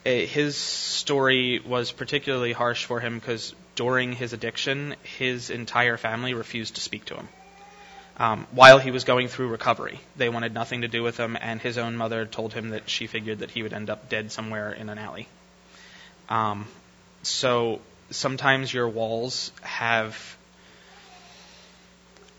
it, 0.04 0.28
his 0.28 0.56
story 0.56 1.60
was 1.60 1.92
particularly 1.92 2.52
harsh 2.52 2.84
for 2.84 3.00
him 3.00 3.18
because 3.18 3.54
during 3.74 4.12
his 4.12 4.32
addiction, 4.32 4.94
his 5.18 5.50
entire 5.50 5.96
family 5.96 6.34
refused 6.34 6.76
to 6.76 6.80
speak 6.80 7.04
to 7.06 7.14
him. 7.14 7.28
Um, 8.16 8.46
while 8.52 8.78
he 8.78 8.92
was 8.92 9.02
going 9.02 9.26
through 9.26 9.48
recovery, 9.48 9.98
they 10.16 10.28
wanted 10.28 10.54
nothing 10.54 10.82
to 10.82 10.88
do 10.88 11.02
with 11.02 11.16
him, 11.16 11.36
and 11.40 11.60
his 11.60 11.78
own 11.78 11.96
mother 11.96 12.24
told 12.24 12.52
him 12.54 12.70
that 12.70 12.88
she 12.88 13.08
figured 13.08 13.40
that 13.40 13.50
he 13.50 13.62
would 13.64 13.72
end 13.72 13.90
up 13.90 14.08
dead 14.08 14.30
somewhere 14.30 14.72
in 14.72 14.88
an 14.88 14.98
alley. 14.98 15.26
Um, 16.28 16.66
so 17.24 17.80
sometimes 18.10 18.72
your 18.72 18.88
walls 18.88 19.52
have 19.62 20.36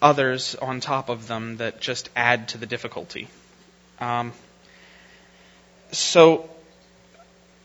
others 0.01 0.55
on 0.55 0.79
top 0.79 1.09
of 1.09 1.27
them 1.27 1.57
that 1.57 1.79
just 1.79 2.09
add 2.15 2.49
to 2.49 2.57
the 2.57 2.65
difficulty. 2.65 3.27
Um, 3.99 4.33
so 5.91 6.49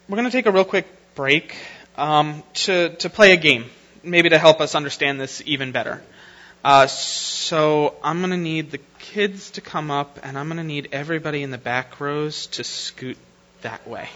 we're 0.09 0.17
going 0.17 0.31
to 0.31 0.33
take 0.33 0.47
a 0.47 0.53
real 0.53 0.65
quick 0.65 0.87
break 1.15 1.57
um, 1.97 2.43
to 2.55 2.91
to 2.97 3.11
play 3.11 3.33
a 3.33 3.37
game, 3.37 3.67
maybe 4.03 4.31
to 4.31 4.39
help 4.39 4.61
us 4.61 4.75
understand 4.75 5.21
this 5.21 5.43
even 5.45 5.73
better. 5.73 6.03
Uh, 6.63 6.87
so 6.87 7.95
I'm 8.05 8.19
going 8.19 8.31
to 8.31 8.37
need 8.37 8.71
the 8.71 8.81
kids 8.99 9.53
to 9.53 9.61
come 9.61 9.91
up, 9.91 10.19
and 10.23 10.39
I'm 10.39 10.49
going 10.49 10.59
to 10.59 10.65
need 10.65 10.91
everybody 10.93 11.43
in 11.43 11.51
the 11.51 11.59
back 11.59 12.01
rows 12.01 12.47
to 12.49 12.65
scoot 12.65 13.17
that 13.63 13.87
way 13.89 14.09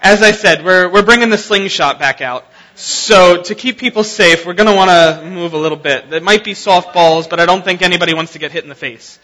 as 0.00 0.22
I 0.22 0.32
said, 0.32 0.64
we're, 0.64 0.88
we're 0.90 1.02
bringing 1.02 1.30
the 1.30 1.38
slingshot 1.38 1.98
back 1.98 2.20
out. 2.20 2.46
So 2.74 3.42
to 3.42 3.54
keep 3.54 3.78
people 3.78 4.04
safe, 4.04 4.46
we're 4.46 4.54
going 4.54 4.68
to 4.68 4.74
want 4.74 4.90
to 4.90 5.28
move 5.28 5.52
a 5.52 5.58
little 5.58 5.76
bit. 5.76 6.12
It 6.12 6.22
might 6.22 6.44
be 6.44 6.52
softballs, 6.52 7.28
but 7.28 7.40
I 7.40 7.46
don't 7.46 7.64
think 7.64 7.82
anybody 7.82 8.14
wants 8.14 8.32
to 8.32 8.38
get 8.38 8.52
hit 8.52 8.62
in 8.62 8.68
the 8.68 8.76
face. 8.76 9.18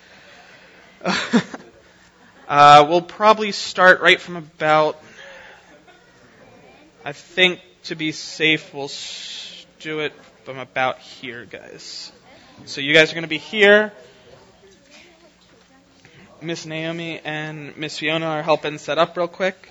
uh, 2.48 2.86
we'll 2.88 3.02
probably 3.02 3.52
start 3.52 4.00
right 4.00 4.20
from 4.20 4.36
about. 4.36 5.00
I 7.04 7.12
think 7.12 7.60
to 7.84 7.94
be 7.94 8.12
safe, 8.12 8.74
we'll 8.74 8.90
do 9.78 10.00
it 10.00 10.12
from 10.44 10.58
about 10.58 10.98
here, 10.98 11.44
guys. 11.44 12.10
So 12.64 12.80
you 12.80 12.92
guys 12.92 13.12
are 13.12 13.14
going 13.14 13.22
to 13.22 13.28
be 13.28 13.38
here. 13.38 13.92
Miss 16.40 16.66
Naomi 16.66 17.20
and 17.24 17.76
Miss 17.76 17.98
Fiona 17.98 18.26
are 18.26 18.42
helping 18.42 18.78
set 18.78 18.98
up 18.98 19.16
real 19.16 19.28
quick. 19.28 19.70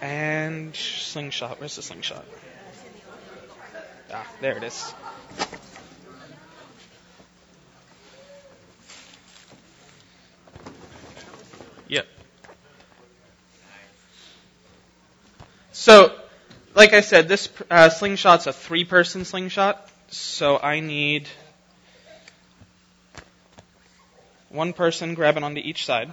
And 0.00 0.74
slingshot. 0.74 1.58
Where's 1.58 1.76
the 1.76 1.82
slingshot? 1.82 2.24
Ah, 4.12 4.26
there 4.40 4.56
it 4.56 4.62
is. 4.62 4.94
Yep. 11.88 12.06
So, 15.72 16.12
like 16.74 16.92
I 16.92 17.00
said, 17.00 17.28
this 17.28 17.48
uh, 17.70 17.88
slingshot's 17.88 18.46
a 18.46 18.52
three-person 18.52 19.24
slingshot. 19.24 19.88
So 20.08 20.58
I 20.58 20.80
need 20.80 21.28
one 24.48 24.72
person 24.72 25.14
grabbing 25.14 25.42
onto 25.42 25.60
each 25.60 25.84
side. 25.84 26.12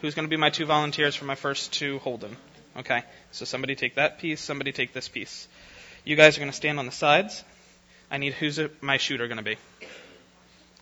Who's 0.00 0.14
going 0.14 0.26
to 0.26 0.30
be 0.30 0.36
my 0.36 0.50
two 0.50 0.66
volunteers 0.66 1.14
for 1.14 1.24
my 1.24 1.34
first 1.34 1.72
two 1.72 1.98
Holden? 1.98 2.36
Okay, 2.78 3.02
so 3.32 3.44
somebody 3.44 3.74
take 3.74 3.96
that 3.96 4.18
piece, 4.18 4.40
somebody 4.40 4.70
take 4.70 4.92
this 4.92 5.08
piece. 5.08 5.48
You 6.04 6.14
guys 6.14 6.36
are 6.36 6.40
going 6.40 6.50
to 6.50 6.56
stand 6.56 6.78
on 6.78 6.86
the 6.86 6.92
sides. 6.92 7.42
I 8.10 8.18
need 8.18 8.34
who's 8.34 8.60
my 8.80 8.98
shooter 8.98 9.26
going 9.26 9.38
to 9.38 9.42
be? 9.42 9.56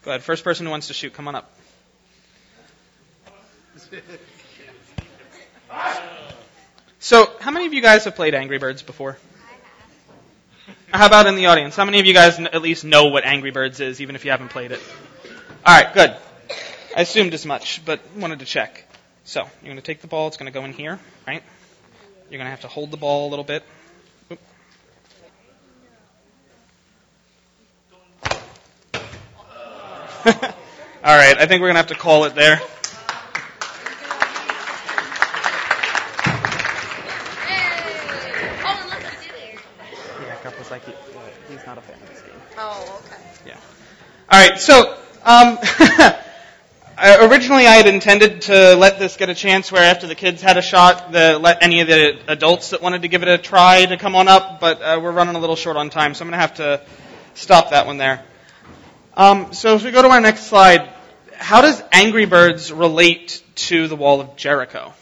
Go 0.02 0.10
ahead. 0.10 0.22
First 0.22 0.44
person 0.44 0.66
who 0.66 0.70
wants 0.70 0.88
to 0.88 0.92
shoot, 0.94 1.14
come 1.14 1.26
on 1.26 1.36
up. 1.36 1.50
So, 6.98 7.30
how 7.40 7.50
many 7.50 7.66
of 7.66 7.72
you 7.72 7.82
guys 7.82 8.04
have 8.04 8.14
played 8.14 8.34
Angry 8.34 8.58
Birds 8.58 8.82
before? 8.82 9.16
How 10.92 11.06
about 11.06 11.26
in 11.26 11.36
the 11.36 11.46
audience? 11.46 11.76
How 11.76 11.84
many 11.84 12.00
of 12.00 12.06
you 12.06 12.14
guys 12.14 12.38
at 12.38 12.62
least 12.62 12.84
know 12.84 13.06
what 13.06 13.24
Angry 13.24 13.50
Birds 13.50 13.80
is, 13.80 14.00
even 14.00 14.16
if 14.16 14.24
you 14.24 14.32
haven't 14.32 14.48
played 14.48 14.72
it? 14.72 14.80
All 15.64 15.74
right, 15.74 15.92
good. 15.94 16.16
I 16.96 17.02
assumed 17.02 17.32
as 17.32 17.46
much, 17.46 17.84
but 17.84 18.00
wanted 18.16 18.40
to 18.40 18.44
check. 18.44 18.84
So, 19.24 19.40
you're 19.40 19.72
going 19.72 19.76
to 19.76 19.82
take 19.82 20.00
the 20.00 20.08
ball. 20.08 20.28
It's 20.28 20.36
going 20.36 20.52
to 20.52 20.58
go 20.58 20.64
in 20.64 20.72
here, 20.72 20.98
right? 21.26 21.42
You're 22.28 22.38
going 22.38 22.46
to 22.46 22.50
have 22.50 22.62
to 22.62 22.68
hold 22.68 22.90
the 22.90 22.96
ball 22.96 23.28
a 23.28 23.30
little 23.30 23.44
bit. 23.44 23.62
All 31.04 31.16
right, 31.16 31.38
I 31.38 31.46
think 31.46 31.60
we're 31.60 31.68
going 31.68 31.74
to 31.74 31.80
have 31.80 31.86
to 31.88 31.94
call 31.94 32.24
it 32.24 32.34
there. 32.34 32.60
was 40.70 40.84
like, 40.84 40.96
he's 41.48 41.64
not 41.66 41.78
a 41.78 41.80
fan 41.80 41.96
of 42.02 42.08
this 42.08 42.22
game. 42.22 42.40
Oh, 42.58 43.02
okay. 43.06 43.22
Yeah. 43.46 43.58
All 44.30 44.48
right, 44.48 44.58
so 44.58 44.96
um, 45.24 45.58
originally 47.06 47.66
I 47.66 47.74
had 47.74 47.86
intended 47.86 48.42
to 48.42 48.74
let 48.74 48.98
this 48.98 49.16
get 49.16 49.28
a 49.28 49.34
chance 49.34 49.70
where 49.70 49.82
after 49.82 50.06
the 50.06 50.14
kids 50.14 50.42
had 50.42 50.56
a 50.56 50.62
shot, 50.62 51.12
the, 51.12 51.38
let 51.38 51.62
any 51.62 51.80
of 51.80 51.88
the 51.88 52.18
adults 52.26 52.70
that 52.70 52.82
wanted 52.82 53.02
to 53.02 53.08
give 53.08 53.22
it 53.22 53.28
a 53.28 53.38
try 53.38 53.84
to 53.84 53.96
come 53.96 54.16
on 54.16 54.28
up, 54.28 54.60
but 54.60 54.82
uh, 54.82 54.98
we're 55.00 55.12
running 55.12 55.36
a 55.36 55.38
little 55.38 55.56
short 55.56 55.76
on 55.76 55.90
time, 55.90 56.14
so 56.14 56.24
I'm 56.24 56.30
going 56.30 56.38
to 56.38 56.40
have 56.40 56.54
to 56.54 56.80
stop 57.34 57.70
that 57.70 57.86
one 57.86 57.98
there. 57.98 58.24
Um, 59.14 59.52
so 59.52 59.74
if 59.74 59.84
we 59.84 59.92
go 59.92 60.02
to 60.02 60.08
our 60.08 60.20
next 60.20 60.46
slide, 60.46 60.90
how 61.34 61.60
does 61.60 61.82
Angry 61.92 62.24
Birds 62.24 62.72
relate 62.72 63.42
to 63.54 63.88
the 63.88 63.96
Wall 63.96 64.20
of 64.20 64.36
Jericho? 64.36 64.92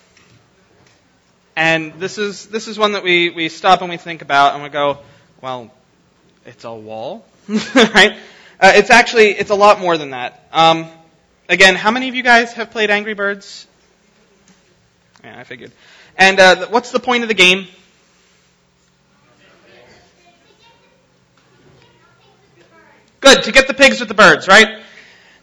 And 1.56 1.94
this 1.94 2.18
is 2.18 2.46
this 2.46 2.66
is 2.66 2.78
one 2.78 2.92
that 2.92 3.04
we, 3.04 3.30
we 3.30 3.48
stop 3.48 3.80
and 3.80 3.88
we 3.88 3.96
think 3.96 4.20
about 4.20 4.54
and 4.54 4.62
we 4.62 4.68
go, 4.68 4.98
well, 5.40 5.72
it's 6.44 6.64
a 6.64 6.74
wall, 6.74 7.24
right? 7.48 8.18
Uh, 8.60 8.72
it's 8.74 8.90
actually 8.90 9.28
it's 9.28 9.50
a 9.50 9.54
lot 9.54 9.80
more 9.80 9.96
than 9.96 10.10
that. 10.10 10.46
Um, 10.52 10.90
again, 11.48 11.74
how 11.74 11.90
many 11.90 12.08
of 12.08 12.14
you 12.14 12.22
guys 12.22 12.52
have 12.54 12.70
played 12.70 12.90
Angry 12.90 13.14
Birds? 13.14 13.66
Yeah, 15.22 15.38
I 15.38 15.44
figured. 15.44 15.72
And 16.16 16.38
uh, 16.38 16.66
what's 16.68 16.90
the 16.90 17.00
point 17.00 17.22
of 17.22 17.28
the 17.28 17.34
game? 17.34 17.66
Good 23.20 23.44
to 23.44 23.52
get 23.52 23.66
the 23.66 23.74
pigs 23.74 24.00
with 24.00 24.08
the 24.08 24.14
birds, 24.14 24.48
right? 24.48 24.82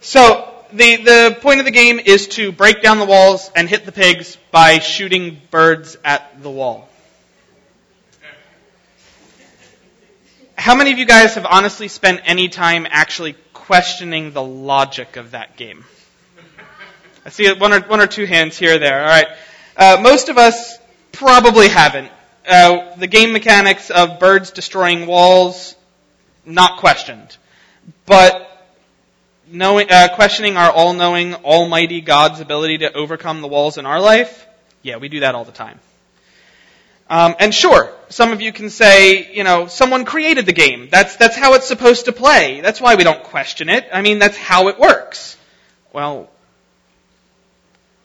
So 0.02 0.48
the 0.72 0.98
the 0.98 1.38
point 1.42 1.60
of 1.60 1.66
the 1.66 1.72
game 1.72 2.00
is 2.00 2.28
to 2.30 2.52
break 2.52 2.82
down 2.82 3.00
the 3.00 3.06
walls 3.06 3.52
and 3.56 3.68
hit 3.68 3.86
the 3.86 3.92
pigs 3.92 4.38
by 4.52 4.80
shooting 4.80 5.42
birds 5.50 5.98
at 6.06 6.42
the 6.44 6.50
wall. 6.50 6.88
How 10.56 10.76
many 10.76 10.92
of 10.92 11.00
you 11.00 11.06
guys 11.06 11.34
have 11.36 11.48
honestly 11.48 11.88
spent 11.88 12.22
any 12.26 12.48
time 12.48 12.86
actually 12.88 13.36
questioning 13.62 14.34
the 14.34 14.44
logic 14.44 15.18
of 15.18 15.32
that 15.32 15.56
game? 15.56 15.86
I 17.26 17.30
see 17.30 17.52
one 17.54 17.72
or, 17.72 17.80
one 17.82 18.02
or 18.02 18.08
two 18.08 18.26
hands 18.26 18.58
here 18.58 18.80
there. 18.80 19.02
All 19.02 19.08
right. 19.08 19.28
Uh, 19.78 19.98
most 20.02 20.30
of 20.30 20.38
us 20.38 20.78
probably 21.12 21.68
haven't. 21.68 22.12
Uh, 22.48 22.96
the 22.96 23.08
game 23.08 23.32
mechanics 23.34 23.92
of 23.92 24.20
birds 24.20 24.52
destroying 24.52 25.06
walls, 25.06 25.76
not 26.46 26.80
questioned. 26.80 27.38
But 28.06 28.48
knowing, 29.48 29.92
uh, 29.92 30.16
questioning 30.16 30.58
our 30.58 30.72
all-knowing, 30.72 31.36
almighty 31.36 32.02
God's 32.02 32.40
ability 32.40 32.80
to 32.80 32.92
overcome 32.94 33.42
the 33.42 33.48
walls 33.48 33.78
in 33.78 33.86
our 33.86 34.02
life, 34.02 34.48
yeah, 34.82 34.98
we 34.98 35.08
do 35.08 35.20
that 35.20 35.36
all 35.36 35.46
the 35.46 35.52
time. 35.52 35.80
Um, 37.12 37.36
and 37.40 37.54
sure, 37.54 37.94
some 38.08 38.32
of 38.32 38.40
you 38.40 38.54
can 38.54 38.70
say, 38.70 39.34
you 39.34 39.44
know, 39.44 39.68
someone 39.68 40.06
created 40.06 40.46
the 40.46 40.54
game. 40.54 40.88
That's, 40.90 41.18
that's 41.18 41.36
how 41.36 41.56
it's 41.56 41.68
supposed 41.68 42.06
to 42.06 42.14
play. 42.14 42.62
That's 42.62 42.80
why 42.80 42.96
we 42.96 43.04
don't 43.04 43.22
question 43.22 43.68
it. 43.68 43.86
I 43.92 44.02
mean, 44.02 44.18
that's 44.18 44.38
how 44.38 44.70
it 44.70 44.80
works. 44.80 45.36
Well, 45.92 46.30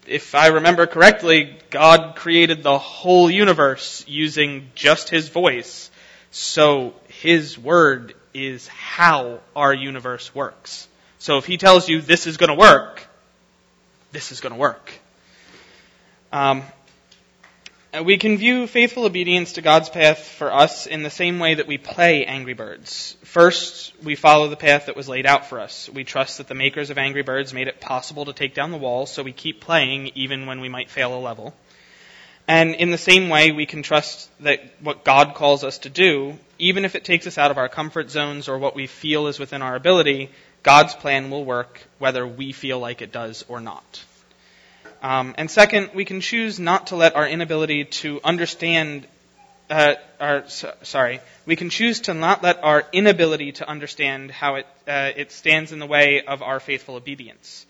if 0.07 0.35
I 0.35 0.47
remember 0.47 0.87
correctly, 0.87 1.55
God 1.69 2.17
created 2.17 2.63
the 2.63 2.77
whole 2.77 3.31
universe 3.31 4.03
using 4.09 4.71
just 4.75 5.07
His 5.07 5.29
voice. 5.29 5.89
So 6.31 6.93
His 7.07 7.57
word 7.57 8.13
is 8.33 8.67
how 8.67 9.39
our 9.55 9.73
universe 9.73 10.35
works. 10.35 10.85
So 11.19 11.37
if 11.37 11.45
He 11.45 11.55
tells 11.55 11.87
you 11.87 12.01
this 12.01 12.27
is 12.27 12.35
going 12.35 12.49
to 12.49 12.55
work, 12.55 13.07
this 14.11 14.33
is 14.33 14.41
going 14.41 14.53
to 14.53 14.59
work. 14.59 14.91
Um, 16.33 16.63
Uh, 17.97 18.03
we 18.03 18.17
can 18.17 18.37
view 18.37 18.67
faithful 18.67 19.05
obedience 19.05 19.53
to 19.53 19.61
God's 19.61 19.89
path 19.89 20.19
for 20.19 20.53
us 20.53 20.87
in 20.87 21.03
the 21.03 21.09
same 21.09 21.39
way 21.39 21.55
that 21.55 21.67
we 21.67 21.77
play 21.77 22.25
Angry 22.25 22.53
Birds. 22.53 23.15
First, 23.23 23.93
we 24.03 24.15
follow 24.15 24.49
the 24.49 24.55
path 24.55 24.85
that 24.85 24.95
was 24.95 25.09
laid 25.09 25.25
out 25.25 25.47
for 25.47 25.59
us. 25.59 25.89
We 25.89 26.03
trust 26.03 26.37
that 26.37 26.47
the 26.47 26.53
makers 26.53 26.89
of 26.89 26.97
Angry 26.97 27.23
Birds 27.23 27.53
made 27.53 27.67
it 27.67 27.79
possible 27.79 28.25
to 28.25 28.33
take 28.33 28.53
down 28.53 28.71
the 28.71 28.77
walls, 28.77 29.11
so 29.11 29.23
we 29.23 29.31
keep 29.31 29.61
playing 29.61 30.11
even 30.15 30.45
when 30.45 30.59
we 30.59 30.69
might 30.69 30.89
fail 30.89 31.17
a 31.17 31.19
level. 31.19 31.55
And 32.47 32.75
in 32.75 32.91
the 32.91 32.97
same 32.97 33.29
way, 33.29 33.51
we 33.51 33.65
can 33.65 33.83
trust 33.83 34.29
that 34.41 34.61
what 34.79 35.03
God 35.03 35.33
calls 35.33 35.63
us 35.63 35.79
to 35.79 35.89
do, 35.89 36.37
even 36.59 36.85
if 36.85 36.93
it 36.93 37.03
takes 37.03 37.25
us 37.25 37.37
out 37.37 37.51
of 37.51 37.57
our 37.57 37.69
comfort 37.69 38.11
zones 38.11 38.47
or 38.47 38.57
what 38.57 38.75
we 38.75 38.87
feel 38.87 39.27
is 39.27 39.39
within 39.39 39.61
our 39.61 39.75
ability, 39.75 40.29
God's 40.61 40.93
plan 40.93 41.29
will 41.31 41.45
work 41.45 41.81
whether 41.97 42.27
we 42.27 42.51
feel 42.51 42.79
like 42.79 43.01
it 43.01 43.11
does 43.11 43.43
or 43.47 43.59
not. 43.59 44.03
Um, 45.01 45.35
and 45.37 45.49
second, 45.49 45.91
we 45.93 46.05
can 46.05 46.21
choose 46.21 46.59
not 46.59 46.87
to 46.87 46.95
let 46.95 47.15
our 47.15 47.27
inability 47.27 47.85
to 47.85 48.19
understand, 48.23 49.05
uh, 49.69 49.95
our, 50.19 50.47
so, 50.47 50.73
sorry, 50.81 51.19
we 51.45 51.55
can 51.55 51.69
choose 51.69 52.01
to 52.01 52.13
not 52.13 52.41
let 52.41 52.63
our 52.63 52.83
inability 52.91 53.51
to 53.53 53.69
understand 53.69 54.31
how 54.31 54.55
it, 54.55 54.67
uh, 54.87 55.11
it 55.15 55.31
stands 55.31 55.71
in 55.71 55.79
the 55.79 55.85
way 55.85 56.23
of 56.25 56.41
our 56.41 56.59
faithful 56.59 56.95
obedience. 56.95 57.65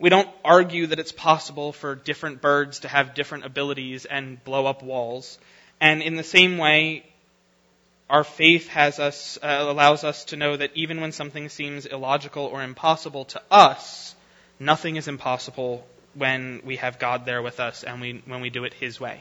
We 0.00 0.08
don't 0.08 0.28
argue 0.44 0.88
that 0.88 0.98
it's 0.98 1.12
possible 1.12 1.72
for 1.72 1.94
different 1.94 2.42
birds 2.42 2.80
to 2.80 2.88
have 2.88 3.14
different 3.14 3.44
abilities 3.44 4.04
and 4.04 4.42
blow 4.42 4.66
up 4.66 4.82
walls. 4.82 5.38
And 5.80 6.02
in 6.02 6.16
the 6.16 6.24
same 6.24 6.58
way, 6.58 7.06
our 8.10 8.24
faith 8.24 8.68
has 8.68 8.98
us, 8.98 9.38
uh, 9.42 9.46
allows 9.46 10.02
us 10.02 10.24
to 10.26 10.36
know 10.36 10.56
that 10.56 10.72
even 10.74 11.00
when 11.00 11.12
something 11.12 11.48
seems 11.48 11.86
illogical 11.86 12.46
or 12.46 12.62
impossible 12.64 13.26
to 13.26 13.42
us, 13.50 14.16
nothing 14.58 14.96
is 14.96 15.06
impossible 15.06 15.86
when 16.14 16.60
we 16.64 16.76
have 16.76 16.98
God 16.98 17.26
there 17.26 17.42
with 17.42 17.60
us 17.60 17.84
and 17.84 18.00
we, 18.00 18.22
when 18.26 18.40
we 18.40 18.50
do 18.50 18.64
it 18.64 18.74
His 18.74 19.00
way. 19.00 19.20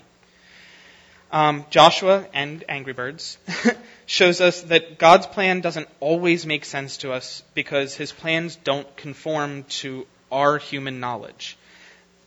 Um, 1.31 1.65
Joshua 1.71 2.27
and 2.33 2.63
Angry 2.69 2.93
Birds 2.93 3.39
shows 4.05 4.39
us 4.39 4.61
that 4.63 4.99
God's 4.99 5.25
plan 5.25 5.61
doesn't 5.61 5.89
always 5.99 6.45
make 6.45 6.63
sense 6.63 6.97
to 6.97 7.11
us 7.11 7.41
because 7.55 7.95
His 7.95 8.11
plans 8.11 8.55
don't 8.57 8.95
conform 8.95 9.63
to 9.81 10.05
our 10.31 10.59
human 10.59 10.99
knowledge 10.99 11.57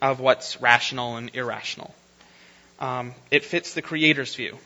of 0.02 0.18
what's 0.20 0.61
rational 0.61 1.16
and 1.16 1.31
irrational. 1.35 1.94
Um, 2.81 3.14
it 3.31 3.44
fits 3.44 3.74
the 3.74 3.83
Creator's 3.83 4.35
view. 4.35 4.59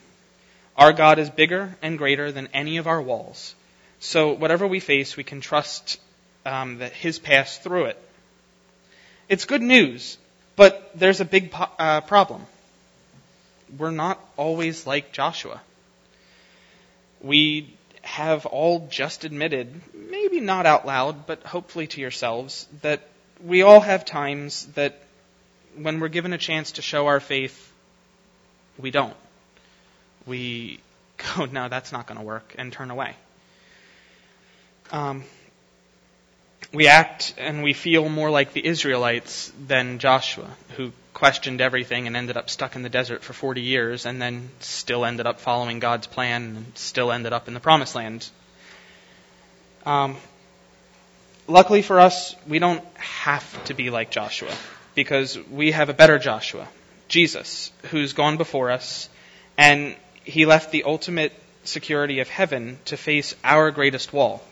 Our 0.77 0.93
God 0.93 1.19
is 1.19 1.29
bigger 1.29 1.77
and 1.83 1.99
greater 1.99 2.33
than 2.33 2.49
any 2.55 2.79
of 2.79 2.87
our 2.87 3.01
walls. 3.01 3.55
So 3.99 4.33
whatever 4.33 4.67
we 4.67 4.81
face, 4.81 5.17
we 5.17 5.25
can 5.25 5.43
trust 5.43 6.01
um, 6.47 6.79
that 6.79 6.93
His 6.93 7.19
passed 7.19 7.63
through 7.63 7.87
it. 7.87 8.03
It's 9.31 9.45
good 9.45 9.63
news, 9.63 10.19
but 10.57 10.91
there's 10.97 11.21
a 11.21 11.25
big 11.25 11.53
po- 11.53 11.71
uh, 11.79 12.01
problem. 12.01 12.45
We're 13.79 13.93
not 13.93 14.19
always 14.37 14.89
like 14.89 15.13
Joshua. 15.13 15.61
We 17.21 17.73
have 18.03 18.45
all 18.47 18.89
just 18.91 19.23
admitted, 19.23 19.83
maybe 19.95 20.41
not 20.41 20.67
out 20.67 20.85
loud, 20.85 21.29
but 21.29 21.45
hopefully 21.45 21.87
to 21.87 22.01
yourselves, 22.01 22.67
that 22.83 23.03
we 23.41 23.63
all 23.63 23.79
have 23.79 24.05
times 24.05 24.67
that 24.75 25.01
when 25.77 26.01
we're 26.01 26.09
given 26.09 26.33
a 26.33 26.39
chance 26.39 26.73
to 26.73 26.83
show 26.83 27.07
our 27.07 27.21
faith, 27.21 27.73
we 28.79 28.91
don't. 28.91 29.15
We 30.27 30.81
go, 31.37 31.45
no, 31.45 31.69
that's 31.69 31.93
not 31.93 32.09
going 32.09 32.19
to 32.19 32.27
work, 32.27 32.57
and 32.59 32.73
turn 32.73 32.91
away. 32.91 33.15
Um, 34.91 35.23
we 36.73 36.87
act 36.87 37.35
and 37.37 37.63
we 37.63 37.73
feel 37.73 38.09
more 38.09 38.31
like 38.31 38.53
the 38.53 38.65
Israelites 38.65 39.53
than 39.67 39.99
Joshua, 39.99 40.49
who 40.77 40.93
questioned 41.13 41.61
everything 41.61 42.07
and 42.07 42.17
ended 42.17 42.37
up 42.37 42.49
stuck 42.49 42.77
in 42.77 42.83
the 42.83 42.89
desert 42.89 43.23
for 43.23 43.33
40 43.33 43.61
years 43.61 44.07
and 44.07 44.23
then 44.23 44.49
still 44.61 45.05
ended 45.05 45.27
up 45.27 45.41
following 45.41 45.81
God's 45.81 46.07
plan 46.07 46.57
and 46.57 46.79
still 46.79 47.11
ended 47.11 47.33
up 47.33 47.49
in 47.49 47.55
the 47.55 47.61
promised 47.61 47.95
land. 47.95 48.29
Um, 49.85 50.17
luckily 51.49 51.83
for 51.83 51.99
us, 51.99 52.35
we 52.47 52.59
don't 52.59 52.85
have 52.97 53.65
to 53.65 53.75
be 53.75 53.91
like 53.91 54.11
Joshua 54.11 54.55
because 54.95 55.39
we 55.51 55.73
have 55.73 55.89
a 55.89 55.95
better 55.95 56.19
Joshua, 56.19 56.69
Jesus, 57.09 57.73
who's 57.91 58.13
gone 58.13 58.37
before 58.37 58.71
us 58.71 59.09
and 59.59 59.97
he 60.25 60.47
left 60.47 60.71
the 60.71 60.85
ultimate 60.85 61.33
security 61.65 62.21
of 62.21 62.29
heaven 62.29 62.79
to 62.87 62.97
face 62.97 63.35
our 63.43 63.71
greatest 63.71 64.13
wall, 64.13 64.43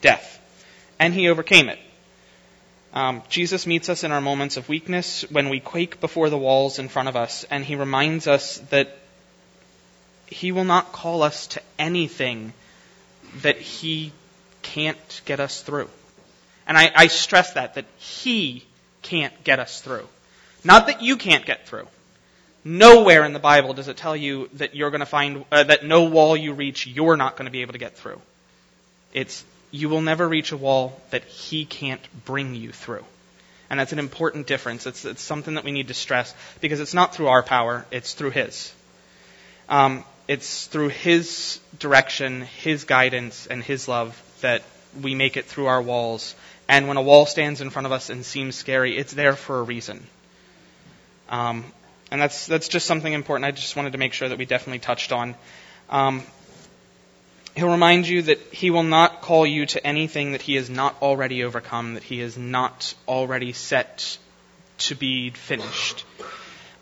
death. 0.00 0.39
And 1.00 1.12
he 1.12 1.28
overcame 1.28 1.68
it. 1.68 1.80
Um, 2.92 3.22
Jesus 3.28 3.66
meets 3.66 3.88
us 3.88 4.04
in 4.04 4.12
our 4.12 4.20
moments 4.20 4.56
of 4.56 4.68
weakness 4.68 5.22
when 5.30 5.48
we 5.48 5.58
quake 5.58 6.00
before 6.00 6.28
the 6.28 6.38
walls 6.38 6.78
in 6.78 6.88
front 6.88 7.08
of 7.08 7.16
us, 7.16 7.44
and 7.50 7.64
he 7.64 7.74
reminds 7.74 8.26
us 8.26 8.58
that 8.70 8.96
he 10.26 10.52
will 10.52 10.64
not 10.64 10.92
call 10.92 11.22
us 11.22 11.48
to 11.48 11.62
anything 11.78 12.52
that 13.42 13.58
he 13.58 14.12
can't 14.62 15.22
get 15.24 15.40
us 15.40 15.62
through. 15.62 15.88
And 16.66 16.76
I, 16.76 16.90
I 16.94 17.06
stress 17.06 17.54
that, 17.54 17.74
that 17.74 17.86
he 17.96 18.64
can't 19.02 19.44
get 19.44 19.58
us 19.58 19.80
through. 19.80 20.06
Not 20.64 20.86
that 20.88 21.02
you 21.02 21.16
can't 21.16 21.46
get 21.46 21.66
through. 21.66 21.88
Nowhere 22.64 23.24
in 23.24 23.32
the 23.32 23.38
Bible 23.38 23.72
does 23.72 23.88
it 23.88 23.96
tell 23.96 24.14
you 24.14 24.50
that 24.54 24.74
you're 24.74 24.90
going 24.90 25.00
to 25.00 25.06
find, 25.06 25.44
uh, 25.50 25.62
that 25.64 25.84
no 25.84 26.04
wall 26.04 26.36
you 26.36 26.52
reach, 26.52 26.86
you're 26.86 27.16
not 27.16 27.36
going 27.36 27.46
to 27.46 27.50
be 27.50 27.62
able 27.62 27.72
to 27.72 27.78
get 27.78 27.96
through. 27.96 28.20
It's 29.12 29.44
you 29.70 29.88
will 29.88 30.02
never 30.02 30.28
reach 30.28 30.52
a 30.52 30.56
wall 30.56 31.00
that 31.10 31.24
He 31.24 31.64
can't 31.64 32.00
bring 32.24 32.54
you 32.54 32.72
through. 32.72 33.04
And 33.68 33.78
that's 33.78 33.92
an 33.92 34.00
important 34.00 34.46
difference. 34.46 34.86
It's, 34.86 35.04
it's 35.04 35.22
something 35.22 35.54
that 35.54 35.64
we 35.64 35.70
need 35.70 35.88
to 35.88 35.94
stress 35.94 36.34
because 36.60 36.80
it's 36.80 36.94
not 36.94 37.14
through 37.14 37.28
our 37.28 37.42
power, 37.42 37.86
it's 37.90 38.14
through 38.14 38.30
His. 38.30 38.72
Um, 39.68 40.04
it's 40.26 40.66
through 40.66 40.88
His 40.88 41.60
direction, 41.78 42.42
His 42.42 42.84
guidance, 42.84 43.46
and 43.46 43.62
His 43.62 43.86
love 43.86 44.20
that 44.40 44.62
we 45.00 45.14
make 45.14 45.36
it 45.36 45.44
through 45.44 45.66
our 45.66 45.80
walls. 45.80 46.34
And 46.68 46.88
when 46.88 46.96
a 46.96 47.02
wall 47.02 47.26
stands 47.26 47.60
in 47.60 47.70
front 47.70 47.86
of 47.86 47.92
us 47.92 48.10
and 48.10 48.24
seems 48.24 48.56
scary, 48.56 48.96
it's 48.96 49.12
there 49.12 49.34
for 49.36 49.60
a 49.60 49.62
reason. 49.62 50.06
Um, 51.28 51.64
and 52.10 52.20
that's 52.20 52.46
that's 52.46 52.68
just 52.68 52.86
something 52.86 53.12
important. 53.12 53.44
I 53.44 53.52
just 53.52 53.76
wanted 53.76 53.92
to 53.92 53.98
make 53.98 54.12
sure 54.12 54.28
that 54.28 54.38
we 54.38 54.46
definitely 54.46 54.80
touched 54.80 55.12
on. 55.12 55.36
Um, 55.88 56.24
He'll 57.56 57.70
remind 57.70 58.06
you 58.06 58.22
that 58.22 58.38
he 58.52 58.70
will 58.70 58.84
not 58.84 59.22
call 59.22 59.46
you 59.46 59.66
to 59.66 59.84
anything 59.84 60.32
that 60.32 60.42
he 60.42 60.54
has 60.54 60.70
not 60.70 61.00
already 61.02 61.44
overcome, 61.44 61.94
that 61.94 62.02
he 62.02 62.20
has 62.20 62.38
not 62.38 62.94
already 63.08 63.52
set 63.52 64.18
to 64.78 64.94
be 64.94 65.30
finished. 65.30 66.04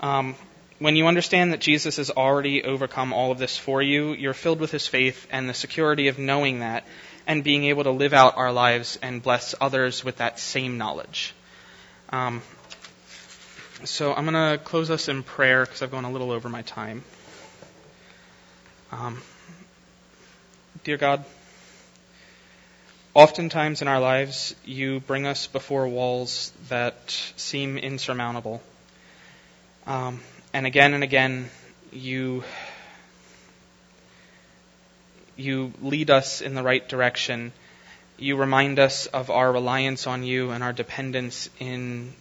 Um, 0.00 0.36
when 0.78 0.94
you 0.94 1.06
understand 1.06 1.52
that 1.52 1.60
Jesus 1.60 1.96
has 1.96 2.10
already 2.10 2.62
overcome 2.62 3.12
all 3.12 3.32
of 3.32 3.38
this 3.38 3.56
for 3.56 3.82
you, 3.82 4.12
you're 4.12 4.34
filled 4.34 4.60
with 4.60 4.70
his 4.70 4.86
faith 4.86 5.26
and 5.30 5.48
the 5.48 5.54
security 5.54 6.08
of 6.08 6.18
knowing 6.18 6.60
that 6.60 6.84
and 7.26 7.42
being 7.42 7.64
able 7.64 7.84
to 7.84 7.90
live 7.90 8.12
out 8.12 8.36
our 8.36 8.52
lives 8.52 8.98
and 9.02 9.22
bless 9.22 9.54
others 9.60 10.04
with 10.04 10.18
that 10.18 10.38
same 10.38 10.78
knowledge. 10.78 11.34
Um, 12.10 12.42
so 13.84 14.14
I'm 14.14 14.24
going 14.24 14.58
to 14.58 14.62
close 14.62 14.90
us 14.90 15.08
in 15.08 15.22
prayer 15.22 15.64
because 15.64 15.82
I've 15.82 15.90
gone 15.90 16.04
a 16.04 16.10
little 16.10 16.30
over 16.30 16.48
my 16.48 16.62
time. 16.62 17.04
Um, 18.92 19.20
Dear 20.84 20.96
God, 20.98 21.24
oftentimes 23.14 23.82
in 23.82 23.88
our 23.88 24.00
lives 24.00 24.54
you 24.64 25.00
bring 25.00 25.26
us 25.26 25.46
before 25.46 25.88
walls 25.88 26.52
that 26.68 27.10
seem 27.36 27.78
insurmountable. 27.78 28.62
Um, 29.86 30.20
and 30.52 30.66
again 30.66 30.94
and 30.94 31.02
again 31.02 31.50
you 31.90 32.44
you 35.36 35.72
lead 35.80 36.10
us 36.10 36.42
in 36.42 36.54
the 36.54 36.62
right 36.62 36.86
direction. 36.86 37.52
You 38.18 38.36
remind 38.36 38.78
us 38.78 39.06
of 39.06 39.30
our 39.30 39.50
reliance 39.50 40.06
on 40.06 40.22
you 40.22 40.50
and 40.50 40.62
our 40.62 40.72
dependence 40.72 41.48
in 41.58 42.12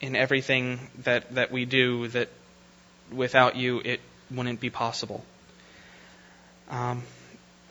in 0.00 0.16
everything 0.16 0.80
that, 1.04 1.34
that 1.34 1.52
we 1.52 1.66
do 1.66 2.08
that 2.08 2.28
without 3.12 3.56
you 3.56 3.80
it 3.84 4.00
wouldn't 4.30 4.60
be 4.60 4.70
possible. 4.70 5.24
Um, 6.68 7.04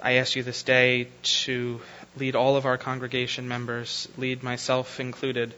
I 0.02 0.14
ask 0.14 0.36
you 0.36 0.44
this 0.44 0.64
day 0.64 1.10
to 1.44 1.82
lead 2.16 2.36
all 2.36 2.56
of 2.56 2.66
our 2.66 2.78
congregation 2.78 3.50
members, 3.50 4.08
lead 4.18 4.44
myself 4.44 5.00
included, 5.00 5.54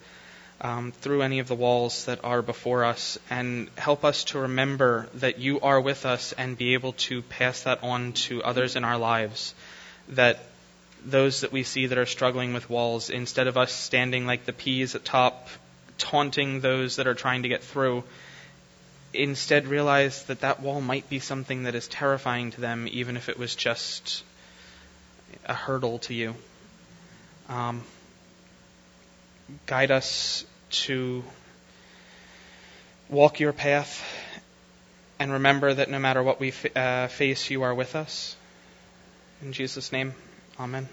um, 0.62 0.92
through 0.92 1.22
any 1.22 1.40
of 1.40 1.48
the 1.48 1.56
walls 1.56 2.06
that 2.06 2.24
are 2.24 2.42
before 2.42 2.84
us, 2.84 3.20
and 3.30 3.70
help 3.78 4.04
us 4.04 4.24
to 4.26 4.40
remember 4.40 5.08
that 5.16 5.38
you 5.38 5.60
are 5.62 5.80
with 5.80 6.06
us 6.06 6.34
and 6.34 6.58
be 6.58 6.74
able 6.74 6.94
to 6.94 7.22
pass 7.22 7.64
that 7.64 7.84
on 7.84 8.14
to 8.14 8.44
others 8.44 8.76
in 8.76 8.84
our 8.84 8.98
lives. 8.98 9.54
That 10.10 10.40
those 11.06 11.42
that 11.42 11.52
we 11.52 11.64
see 11.64 11.88
that 11.88 11.98
are 11.98 12.06
struggling 12.08 12.54
with 12.54 12.70
walls, 12.70 13.12
instead 13.12 13.48
of 13.48 13.58
us 13.58 13.72
standing 13.72 14.26
like 14.26 14.46
the 14.46 14.54
peas 14.54 14.96
at 14.96 15.06
top, 15.06 15.50
taunting 16.00 16.62
those 16.62 16.96
that 16.96 17.08
are 17.08 17.16
trying 17.16 17.44
to 17.44 17.50
get 17.50 17.64
through, 17.64 18.04
instead 19.14 19.68
realize 19.68 20.24
that 20.24 20.42
that 20.42 20.62
wall 20.62 20.82
might 20.82 21.10
be 21.10 21.20
something 21.20 21.64
that 21.64 21.76
is 21.76 21.88
terrifying 21.88 22.52
to 22.52 22.62
them, 22.62 22.88
even 22.92 23.18
if 23.18 23.30
it 23.30 23.38
was 23.38 23.56
just 23.56 24.24
a 25.46 25.54
hurdle 25.54 26.00
to 26.00 26.14
you. 26.14 26.36
Um, 27.50 27.84
guide 29.66 29.92
us 29.92 30.46
to 30.72 31.24
walk 33.10 33.40
your 33.40 33.54
path 33.54 34.04
and 35.20 35.34
remember 35.34 35.74
that 35.74 35.90
no 35.90 36.00
matter 36.00 36.24
what 36.24 36.40
we 36.40 36.50
f- 36.50 36.76
uh, 36.76 37.08
face, 37.08 37.50
you 37.50 37.64
are 37.64 37.76
with 37.76 37.96
us. 37.96 38.36
In 39.42 39.54
Jesus' 39.54 39.92
name, 39.92 40.14
amen. 40.60 40.88